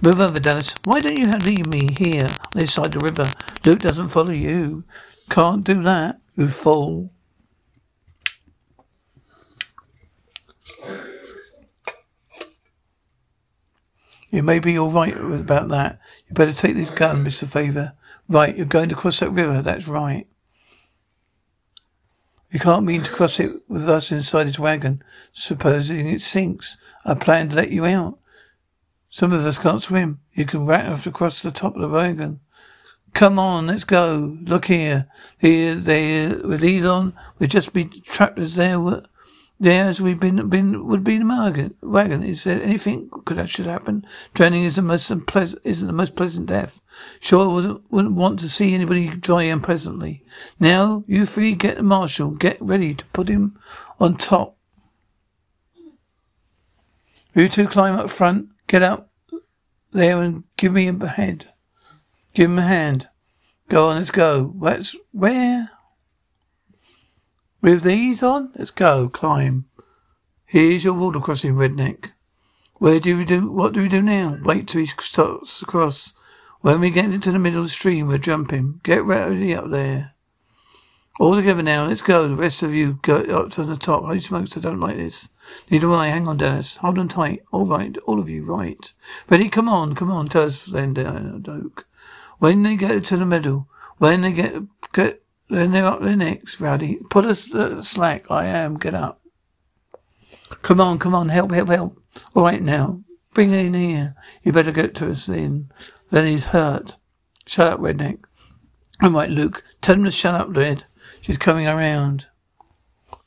Move 0.01 0.19
over, 0.19 0.39
Dallas. 0.39 0.73
Why 0.83 0.99
don't 0.99 1.17
you 1.17 1.25
leave 1.25 1.67
me 1.67 1.91
here 1.91 2.25
on 2.25 2.51
this 2.55 2.73
side 2.73 2.87
of 2.87 2.93
the 2.93 2.99
river? 2.99 3.31
Luke 3.65 3.79
doesn't 3.79 4.07
follow 4.07 4.31
you. 4.31 4.83
Can't 5.31 5.63
do 5.63 5.81
that, 5.83 6.19
you 6.35 6.49
fool. 6.49 7.09
You 14.29 14.43
may 14.43 14.59
be 14.59 14.77
all 14.77 14.91
right 14.91 15.15
about 15.15 15.69
that. 15.69 16.01
You 16.27 16.33
better 16.33 16.51
take 16.51 16.75
this 16.75 16.89
gun, 16.89 17.23
Mr. 17.23 17.47
Favor. 17.47 17.93
Right, 18.27 18.57
you're 18.57 18.65
going 18.65 18.89
to 18.89 18.95
cross 18.95 19.21
that 19.21 19.29
river. 19.29 19.61
That's 19.61 19.87
right. 19.87 20.27
You 22.51 22.59
can't 22.59 22.85
mean 22.85 23.03
to 23.03 23.11
cross 23.11 23.39
it 23.39 23.53
with 23.69 23.89
us 23.89 24.11
inside 24.11 24.47
this 24.47 24.59
wagon, 24.59 25.01
supposing 25.31 26.09
it 26.09 26.21
sinks. 26.21 26.75
I 27.05 27.13
plan 27.13 27.47
to 27.49 27.55
let 27.55 27.71
you 27.71 27.85
out. 27.85 28.19
Some 29.09 29.31
of 29.31 29.45
us 29.45 29.57
can't 29.57 29.81
swim. 29.81 30.19
You 30.33 30.45
can 30.45 30.65
raft 30.65 31.07
across 31.07 31.41
the 31.41 31.51
top 31.51 31.75
of 31.75 31.81
the 31.81 31.87
wagon. 31.87 32.41
Come 33.13 33.37
on, 33.37 33.67
let's 33.67 33.83
go. 33.83 34.37
Look 34.41 34.65
here. 34.65 35.07
Here, 35.37 35.75
they, 35.75 36.29
with 36.29 36.61
these 36.61 36.85
on, 36.85 37.13
we'd 37.39 37.51
just 37.51 37.73
be 37.73 37.85
trapped 37.85 38.39
as 38.39 38.55
there 38.55 38.79
were 38.79 39.03
there 39.61 39.85
as 39.85 40.01
we've 40.01 40.19
been 40.19 40.49
been 40.49 40.87
would 40.87 41.03
be 41.03 41.19
the 41.19 41.71
wagon. 41.83 42.23
Is 42.23 42.43
there 42.43 42.61
anything 42.63 43.11
could 43.25 43.47
should 43.47 43.67
happen? 43.67 44.03
Drowning 44.33 44.63
is 44.63 44.75
the 44.75 44.81
most 44.81 45.11
unpleasant 45.11 45.61
isn't 45.63 45.85
the 45.85 45.93
most 45.93 46.15
pleasant 46.15 46.47
death. 46.47 46.81
Sure, 47.19 47.47
wasn't 47.47 47.83
wouldn't 47.91 48.15
want 48.15 48.39
to 48.39 48.49
see 48.49 48.73
anybody 48.73 49.15
die 49.15 49.43
unpleasantly. 49.43 50.25
Now 50.59 51.03
you 51.05 51.27
three 51.27 51.53
get 51.53 51.77
the 51.77 51.83
marshal. 51.83 52.31
Get 52.31 52.59
ready 52.59 52.95
to 52.95 53.05
put 53.13 53.29
him 53.29 53.59
on 53.99 54.17
top. 54.17 54.57
You 57.35 57.47
two 57.47 57.67
climb 57.67 57.93
up 57.93 58.09
front. 58.09 58.49
Get 58.65 58.81
up 58.81 59.11
there 59.91 60.23
and 60.23 60.43
give 60.57 60.73
me 60.73 60.87
a 60.87 61.07
head. 61.07 61.50
Give 62.33 62.49
him 62.49 62.59
a 62.59 62.63
hand. 62.63 63.07
Go 63.69 63.89
on, 63.89 63.97
let's 63.97 64.11
go. 64.11 64.45
Where? 65.11 65.71
With 67.61 67.83
these 67.83 68.23
on? 68.23 68.51
Let's 68.55 68.71
go. 68.71 69.09
Climb. 69.09 69.65
Here's 70.45 70.83
your 70.83 70.93
water 70.93 71.19
crossing, 71.19 71.53
redneck. 71.53 72.11
Where 72.75 72.99
do 72.99 73.17
we 73.17 73.25
do, 73.25 73.51
what 73.51 73.73
do 73.73 73.81
we 73.81 73.87
do 73.87 74.01
now? 74.01 74.37
Wait 74.43 74.67
till 74.67 74.81
he 74.81 74.91
starts 74.99 75.61
across. 75.61 76.13
When 76.61 76.79
we 76.79 76.89
get 76.89 77.05
into 77.05 77.31
the 77.31 77.39
middle 77.39 77.59
of 77.59 77.65
the 77.65 77.69
stream, 77.69 78.07
we're 78.07 78.17
jumping. 78.17 78.81
Get 78.83 79.03
ready 79.03 79.55
up 79.55 79.69
there. 79.69 80.13
All 81.19 81.35
together 81.35 81.61
now, 81.61 81.85
let's 81.85 82.01
go. 82.01 82.27
The 82.27 82.35
rest 82.35 82.63
of 82.63 82.73
you 82.73 82.99
go 83.03 83.17
up 83.17 83.51
to 83.51 83.63
the 83.63 83.77
top. 83.77 84.03
Holy 84.03 84.19
smokes, 84.19 84.57
I 84.57 84.59
don't 84.59 84.79
like 84.79 84.97
this. 84.97 85.29
Neither 85.69 85.85
do 85.85 85.93
I. 85.93 86.07
Hang 86.07 86.27
on, 86.27 86.37
Dennis. 86.37 86.77
Hold 86.77 86.97
on 86.97 87.07
tight. 87.07 87.43
All 87.51 87.65
right, 87.65 87.95
all 88.05 88.19
of 88.19 88.29
you, 88.29 88.43
right. 88.43 88.91
Ready? 89.29 89.49
Come 89.49 89.69
on, 89.69 89.93
come 89.93 90.09
on. 90.09 90.29
Tell 90.29 90.43
us 90.43 90.65
then, 90.65 90.97
uh, 90.97 91.37
Doke. 91.39 91.85
When 92.41 92.63
they 92.63 92.75
get 92.75 93.05
to 93.05 93.17
the 93.17 93.25
middle, 93.25 93.67
when 93.99 94.21
they 94.21 94.31
get, 94.31 94.63
get 94.93 95.21
then 95.47 95.73
they're 95.73 95.85
up 95.85 96.01
their 96.01 96.15
necks, 96.15 96.59
Rowdy. 96.59 96.97
Put 97.11 97.23
us 97.23 97.45
the 97.45 97.83
slack. 97.83 98.25
I 98.31 98.47
am. 98.47 98.79
Get 98.79 98.95
up. 98.95 99.21
Come 100.63 100.81
on, 100.81 100.97
come 100.97 101.13
on. 101.13 101.29
Help, 101.29 101.51
help, 101.51 101.69
help. 101.69 102.01
All 102.33 102.41
right 102.41 102.59
now. 102.59 103.03
Bring 103.35 103.51
it 103.53 103.67
in 103.67 103.75
here. 103.75 104.15
You 104.43 104.53
better 104.53 104.71
get 104.71 104.95
to 104.95 105.11
us 105.11 105.27
then. 105.27 105.71
Then 106.09 106.25
he's 106.25 106.47
hurt. 106.47 106.97
Shut 107.45 107.73
up, 107.73 107.79
redneck. 107.79 108.23
All 109.03 109.11
right, 109.11 109.29
Luke. 109.29 109.63
Tell 109.81 109.93
him 109.93 110.05
to 110.05 110.09
shut 110.09 110.33
up, 110.33 110.47
Red. 110.49 110.85
She's 111.21 111.37
coming 111.37 111.67
around. 111.67 112.25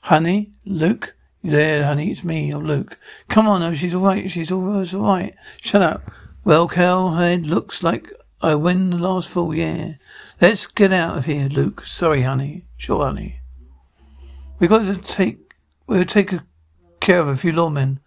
Honey? 0.01 0.55
Luke? 0.65 1.15
There, 1.45 1.85
honey. 1.85 2.11
It's 2.11 2.25
me, 2.25 2.53
or 2.53 2.61
Luke. 2.61 2.99
Come 3.29 3.47
on, 3.47 3.63
oh, 3.63 3.75
she's 3.75 3.95
all 3.95 4.03
right. 4.03 4.29
She's 4.29 4.51
all 4.51 4.61
right. 4.61 5.37
Shut 5.61 5.83
up. 5.83 6.11
Well, 6.45 6.69
Cowhead, 6.69 7.47
looks 7.47 7.85
like 7.85 8.11
I 8.45 8.55
win 8.55 8.91
the 8.91 8.99
last 8.99 9.31
full 9.31 9.55
year. 9.55 9.99
Let's 10.39 10.67
get 10.67 10.93
out 10.93 11.17
of 11.17 11.25
here, 11.25 11.49
Luke. 11.49 11.87
Sorry, 11.87 12.23
honey. 12.23 12.67
Sure, 12.77 13.05
honey. 13.05 13.41
We've 14.59 14.69
got 14.69 14.85
to 14.85 14.97
take, 14.97 15.55
we'll 15.87 16.05
take 16.05 16.35
care 17.01 17.21
of 17.21 17.29
a 17.29 17.37
few 17.37 17.53
lawmen. 17.53 18.01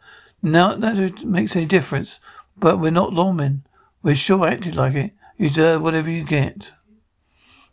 Now 0.44 0.76
that 0.76 1.26
makes 1.26 1.56
any 1.56 1.66
difference, 1.66 2.20
but 2.56 2.78
we're 2.78 2.92
not 2.92 3.14
lawmen. 3.14 3.62
We're 4.04 4.16
sure 4.16 4.48
acted 4.48 4.76
like 4.76 4.94
it. 4.94 5.12
You 5.38 5.50
deserve 5.50 5.82
whatever 5.82 6.12
you 6.12 6.24
get. 6.24 6.74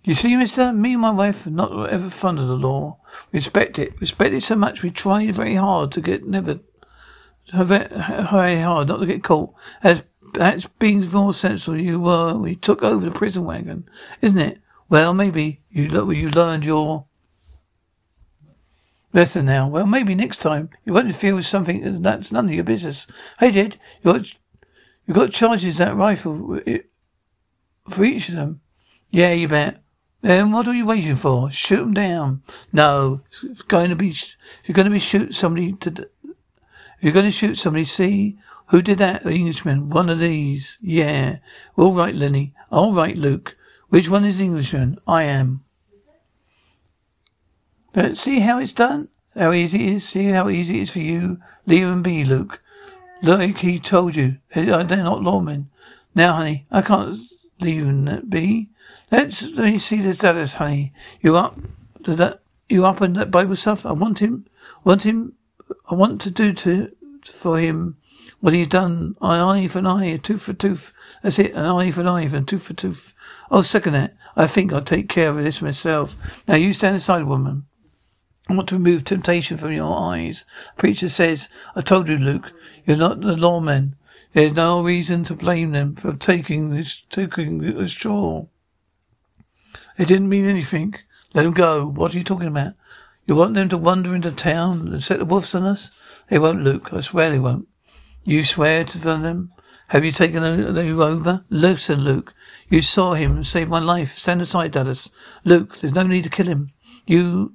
You 0.02 0.14
see, 0.14 0.34
mister, 0.36 0.72
me 0.72 0.92
and 0.92 1.02
my 1.02 1.10
wife 1.10 1.46
are 1.46 1.50
not 1.50 1.90
ever 1.90 2.08
fond 2.08 2.38
of 2.38 2.48
the 2.48 2.54
law. 2.54 2.98
We 3.30 3.38
respect 3.38 3.78
it. 3.78 4.00
Respect 4.00 4.34
it 4.34 4.42
so 4.42 4.56
much 4.56 4.82
we 4.82 4.90
try 4.90 5.30
very 5.30 5.56
hard 5.56 5.92
to 5.92 6.00
get 6.00 6.26
never 6.26 6.60
very 7.52 8.60
hard 8.60 8.88
not 8.88 9.00
to 9.00 9.06
get 9.06 9.22
caught. 9.22 9.52
As 9.82 10.02
that's 10.34 10.66
been 10.66 11.08
more 11.10 11.32
sensible 11.32 11.80
you 11.80 12.00
were 12.00 12.34
we 12.34 12.56
took 12.56 12.82
over 12.82 13.04
the 13.04 13.10
prison 13.10 13.44
wagon, 13.44 13.88
isn't 14.20 14.38
it? 14.38 14.58
Well, 14.88 15.14
maybe 15.14 15.60
you 15.70 15.84
you 16.12 16.30
learned 16.30 16.64
your 16.64 17.06
lesson 19.12 19.46
now. 19.46 19.68
Well, 19.68 19.86
maybe 19.86 20.14
next 20.14 20.38
time 20.38 20.70
you 20.84 20.92
won't 20.92 21.06
interfere 21.06 21.34
with 21.34 21.46
something 21.46 22.02
that's 22.02 22.32
none 22.32 22.46
of 22.46 22.52
your 22.52 22.64
business. 22.64 23.06
Hey, 23.38 23.50
Dad, 23.50 23.78
you 24.02 24.12
got 24.12 24.34
you 25.06 25.14
got 25.14 25.32
charges 25.32 25.78
that 25.78 25.96
rifle 25.96 26.60
for 27.88 28.04
each 28.04 28.28
of 28.28 28.34
them. 28.34 28.60
Yeah, 29.10 29.32
you 29.32 29.48
bet. 29.48 29.82
Then 30.20 30.52
what 30.52 30.66
are 30.66 30.74
you 30.74 30.86
waiting 30.86 31.16
for? 31.16 31.50
Shoot 31.50 31.80
them 31.80 31.94
down. 31.94 32.42
No, 32.72 33.20
it's 33.42 33.62
going 33.62 33.90
to 33.90 33.96
be. 33.96 34.16
You're 34.64 34.74
going 34.74 34.86
to 34.86 34.90
be 34.90 34.98
shoot 34.98 35.34
somebody 35.34 35.74
to. 35.74 36.08
If 36.24 37.02
you're 37.02 37.12
going 37.12 37.26
to 37.26 37.30
shoot 37.30 37.56
somebody, 37.56 37.84
see 37.84 38.38
who 38.68 38.82
did 38.82 38.98
that, 38.98 39.26
Englishman? 39.26 39.90
One 39.90 40.08
of 40.08 40.18
these. 40.18 40.78
Yeah. 40.80 41.38
All 41.76 41.92
right, 41.92 42.14
Lenny. 42.14 42.54
All 42.70 42.92
right, 42.92 43.16
Luke. 43.16 43.56
Which 43.88 44.08
one 44.08 44.24
is 44.24 44.40
Englishman? 44.40 44.98
I 45.06 45.24
am. 45.24 45.64
Let's 47.94 48.22
see 48.22 48.40
how 48.40 48.58
it's 48.58 48.72
done? 48.72 49.08
How 49.36 49.52
easy 49.52 49.86
it 49.86 49.94
is? 49.94 50.08
See 50.08 50.28
how 50.28 50.48
easy 50.48 50.78
it 50.78 50.82
is 50.82 50.90
for 50.90 51.00
you? 51.00 51.38
Leave 51.66 51.86
them 51.86 52.02
be, 52.02 52.24
Luke. 52.24 52.60
Like 53.22 53.58
he 53.58 53.78
told 53.78 54.16
you. 54.16 54.38
Uh, 54.54 54.82
they're 54.82 54.96
not 54.98 55.20
lawmen. 55.20 55.66
Now, 56.14 56.34
honey, 56.34 56.66
I 56.70 56.82
can't 56.82 57.20
leave 57.60 57.84
them 57.84 58.26
be. 58.28 58.70
Let's, 59.10 59.42
let 59.42 59.72
me 59.72 59.78
see 59.78 60.00
this 60.00 60.18
Dallas, 60.18 60.54
honey. 60.54 60.92
You 61.20 61.36
up? 61.36 61.58
That, 62.00 62.40
you 62.68 62.84
up 62.84 63.02
on 63.02 63.12
that 63.14 63.30
Bible 63.30 63.56
stuff? 63.56 63.86
I 63.86 63.92
want 63.92 64.18
him, 64.18 64.46
want 64.82 65.04
him, 65.04 65.34
I 65.90 65.94
want 65.94 66.20
to 66.22 66.30
do 66.30 66.52
to, 66.52 66.90
for 67.24 67.58
him 67.58 67.96
what 68.44 68.52
have 68.52 68.60
you 68.60 68.66
done? 68.66 69.16
An 69.22 69.40
eye 69.40 69.68
for 69.68 69.78
an 69.78 69.86
eye, 69.86 70.04
a 70.04 70.18
tooth 70.18 70.42
for 70.42 70.52
tooth. 70.52 70.92
That's 71.22 71.38
it, 71.38 71.54
an 71.54 71.64
eye 71.64 71.90
for 71.90 72.02
an 72.02 72.08
eye, 72.08 72.24
and 72.24 72.34
a 72.34 72.42
tooth 72.42 72.64
for 72.64 72.74
tooth. 72.74 73.14
Oh, 73.50 73.62
second 73.62 73.94
that. 73.94 74.14
I 74.36 74.46
think 74.46 74.70
I'll 74.70 74.82
take 74.82 75.08
care 75.08 75.30
of 75.30 75.36
this 75.36 75.62
myself. 75.62 76.14
Now 76.46 76.56
you 76.56 76.74
stand 76.74 76.94
aside, 76.94 77.22
woman. 77.22 77.64
I 78.46 78.52
want 78.52 78.68
to 78.68 78.74
remove 78.74 79.04
temptation 79.04 79.56
from 79.56 79.72
your 79.72 79.98
eyes. 79.98 80.44
The 80.76 80.80
preacher 80.82 81.08
says, 81.08 81.48
I 81.74 81.80
told 81.80 82.06
you, 82.06 82.18
Luke, 82.18 82.52
you're 82.84 82.98
not 82.98 83.22
the 83.22 83.34
lawman. 83.34 83.96
There's 84.34 84.54
no 84.54 84.82
reason 84.82 85.24
to 85.24 85.34
blame 85.34 85.70
them 85.70 85.96
for 85.96 86.12
taking 86.12 86.68
this, 86.68 87.02
taking 87.08 87.60
the 87.60 87.88
straw. 87.88 88.44
It 89.96 90.08
didn't 90.08 90.28
mean 90.28 90.44
anything. 90.44 90.96
Let 91.32 91.44
them 91.44 91.54
go. 91.54 91.86
What 91.86 92.14
are 92.14 92.18
you 92.18 92.24
talking 92.24 92.48
about? 92.48 92.74
You 93.26 93.36
want 93.36 93.54
them 93.54 93.70
to 93.70 93.78
wander 93.78 94.14
into 94.14 94.32
town 94.32 94.88
and 94.88 95.02
set 95.02 95.18
the 95.18 95.24
wolves 95.24 95.54
on 95.54 95.64
us? 95.64 95.90
They 96.28 96.38
won't, 96.38 96.62
Luke. 96.62 96.90
I 96.92 97.00
swear 97.00 97.30
they 97.30 97.38
won't. 97.38 97.68
You 98.24 98.42
swear 98.42 98.84
to 98.84 98.98
them? 98.98 99.52
Have 99.88 100.04
you 100.04 100.12
taken 100.12 100.42
them 100.42 101.00
over? 101.00 101.44
Listen, 101.50 102.00
Luke. 102.00 102.32
You 102.68 102.80
saw 102.80 103.14
him 103.14 103.44
save 103.44 103.68
my 103.68 103.78
life. 103.78 104.16
Stand 104.16 104.40
aside, 104.40 104.72
Dallas. 104.72 105.10
Luke, 105.44 105.78
there's 105.80 105.94
no 105.94 106.02
need 106.02 106.24
to 106.24 106.30
kill 106.30 106.46
him. 106.46 106.72
You 107.06 107.54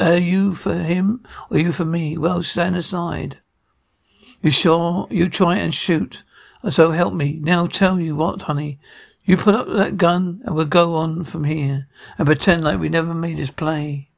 are 0.00 0.16
you 0.16 0.54
for 0.54 0.74
him 0.74 1.24
or 1.50 1.58
you 1.58 1.70
for 1.70 1.84
me? 1.84 2.18
Well, 2.18 2.42
stand 2.42 2.76
aside. 2.76 3.38
You 4.42 4.50
sure? 4.50 5.06
You 5.10 5.28
try 5.28 5.56
and 5.56 5.72
shoot. 5.72 6.24
So 6.68 6.90
help 6.90 7.14
me. 7.14 7.38
Now 7.40 7.66
tell 7.66 8.00
you 8.00 8.16
what, 8.16 8.42
honey. 8.42 8.80
You 9.24 9.36
put 9.36 9.54
up 9.54 9.68
that 9.68 9.96
gun 9.96 10.42
and 10.44 10.54
we'll 10.54 10.66
go 10.66 10.96
on 10.96 11.24
from 11.24 11.44
here 11.44 11.86
and 12.18 12.26
pretend 12.26 12.64
like 12.64 12.80
we 12.80 12.88
never 12.88 13.14
made 13.14 13.38
this 13.38 13.50
play. 13.50 14.10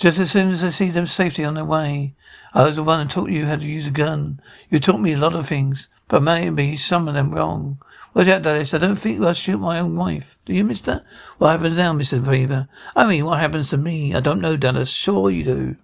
Just 0.00 0.18
as 0.18 0.30
soon 0.30 0.50
as 0.50 0.64
I 0.64 0.70
see 0.70 0.88
them 0.88 1.04
safely 1.04 1.44
on 1.44 1.54
their 1.54 1.64
way, 1.64 2.14
I 2.54 2.64
was 2.64 2.76
the 2.76 2.82
one 2.82 3.02
who 3.02 3.08
taught 3.08 3.28
you 3.28 3.44
how 3.44 3.56
to 3.56 3.66
use 3.66 3.86
a 3.86 3.90
gun. 3.90 4.40
You 4.70 4.80
taught 4.80 4.98
me 4.98 5.12
a 5.12 5.18
lot 5.18 5.36
of 5.36 5.46
things, 5.46 5.88
but 6.08 6.22
maybe 6.22 6.78
some 6.78 7.06
of 7.06 7.12
them 7.12 7.32
wrong. 7.32 7.82
Watch 8.14 8.28
out, 8.28 8.40
Dallas. 8.40 8.72
I 8.72 8.78
don't 8.78 8.96
think 8.96 9.20
I'll 9.20 9.34
shoot 9.34 9.58
my 9.58 9.78
own 9.78 9.96
wife. 9.96 10.38
Do 10.46 10.54
you, 10.54 10.64
mister? 10.64 11.04
What 11.36 11.50
happens 11.50 11.76
now, 11.76 11.92
Mr. 11.92 12.24
Favor? 12.24 12.66
I 12.96 13.06
mean, 13.06 13.26
what 13.26 13.40
happens 13.40 13.68
to 13.70 13.76
me? 13.76 14.14
I 14.14 14.20
don't 14.20 14.40
know, 14.40 14.56
Dallas. 14.56 14.88
Sure 14.88 15.30
you 15.30 15.44
do. 15.44 15.76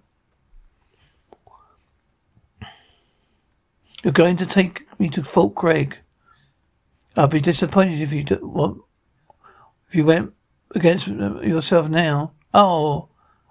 You're 4.03 4.13
going 4.13 4.37
to 4.37 4.47
take 4.47 4.87
me 4.99 5.09
to 5.09 5.23
Fort 5.23 5.53
Craig. 5.53 5.95
I'd 7.15 7.29
be 7.29 7.39
disappointed 7.39 8.01
if 8.01 8.11
you 8.11 8.23
do, 8.23 8.35
what, 8.37 8.77
if 9.89 9.95
you 9.95 10.05
went 10.05 10.33
against 10.73 11.05
yourself 11.05 11.87
now. 11.87 12.31
Oh, 12.51 13.09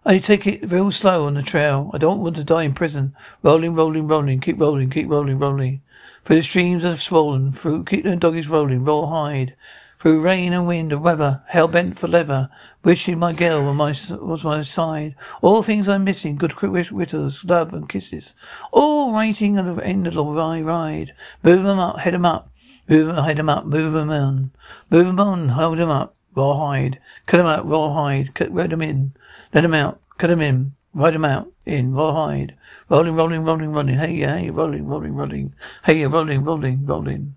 I 0.08 0.18
take 0.18 0.46
it 0.46 0.70
real 0.70 0.92
slow 0.92 1.26
on 1.26 1.34
the 1.34 1.42
trail. 1.42 1.90
I 1.92 1.98
don't 1.98 2.20
want 2.20 2.36
to 2.36 2.44
die 2.44 2.62
in 2.62 2.74
prison. 2.74 3.16
Rolling, 3.42 3.74
rolling, 3.74 4.06
rolling, 4.06 4.38
keep 4.38 4.60
rolling, 4.60 4.88
keep 4.88 5.08
rolling, 5.10 5.40
rolling. 5.40 5.82
Through 6.22 6.36
the 6.36 6.42
streams 6.44 6.84
of 6.84 7.02
swollen, 7.02 7.50
through 7.50 7.86
keep 7.86 8.04
the 8.04 8.14
doggies 8.14 8.46
rolling, 8.46 8.84
roll 8.84 9.08
hide. 9.08 9.56
Through 9.98 10.20
rain 10.20 10.52
and 10.52 10.68
wind 10.68 10.92
and 10.92 11.02
weather, 11.02 11.42
hell 11.48 11.66
bent 11.66 11.98
for 11.98 12.06
leather, 12.06 12.50
wishing 12.84 13.18
my 13.18 13.32
girl 13.32 13.64
was 13.64 13.74
my, 14.10 14.16
was 14.24 14.44
my 14.44 14.62
side. 14.62 15.16
All 15.42 15.64
things 15.64 15.88
I'm 15.88 16.04
missing, 16.04 16.36
good 16.36 16.54
quick 16.54 16.70
wittles, 16.92 17.44
love 17.44 17.74
and 17.74 17.88
kisses. 17.88 18.32
All 18.70 19.12
waiting 19.12 19.58
at 19.58 19.64
the 19.64 19.84
end 19.84 20.06
of 20.06 20.14
the 20.14 20.24
ride. 20.24 21.14
Move 21.42 21.66
'em 21.66 21.80
up, 21.80 21.98
head 21.98 22.14
'em 22.14 22.24
up. 22.24 22.48
Move 22.88 23.08
'em, 23.08 23.24
head 23.24 23.40
'em 23.40 23.48
up, 23.48 23.66
move 23.66 23.96
'em 23.96 24.10
on. 24.10 24.50
Move 24.88 25.08
'em 25.08 25.18
on, 25.18 25.48
hold 25.48 25.80
'em 25.80 25.90
up. 25.90 26.14
Rawhide. 26.36 27.00
Cut 27.26 27.40
'em 27.40 27.46
out, 27.46 27.66
rawhide. 27.66 28.34
Cut, 28.34 28.54
let 28.54 28.72
'em 28.72 28.82
in. 28.82 29.12
Let 29.56 29.64
'em 29.64 29.72
out. 29.72 30.02
Cut 30.18 30.28
'em 30.28 30.42
in. 30.42 30.72
Ride 30.92 31.14
'em 31.14 31.24
out. 31.24 31.50
In. 31.64 31.94
Rawhide. 31.94 32.54
Rolling, 32.90 33.14
rolling, 33.14 33.42
rolling, 33.42 33.72
rolling. 33.72 33.96
Hey, 33.96 34.16
hey, 34.16 34.50
rolling, 34.50 34.86
rolling, 34.86 35.14
rolling. 35.14 35.54
Hey, 35.82 36.04
rolling, 36.06 36.44
rolling, 36.44 36.84
rolling. 36.84 37.36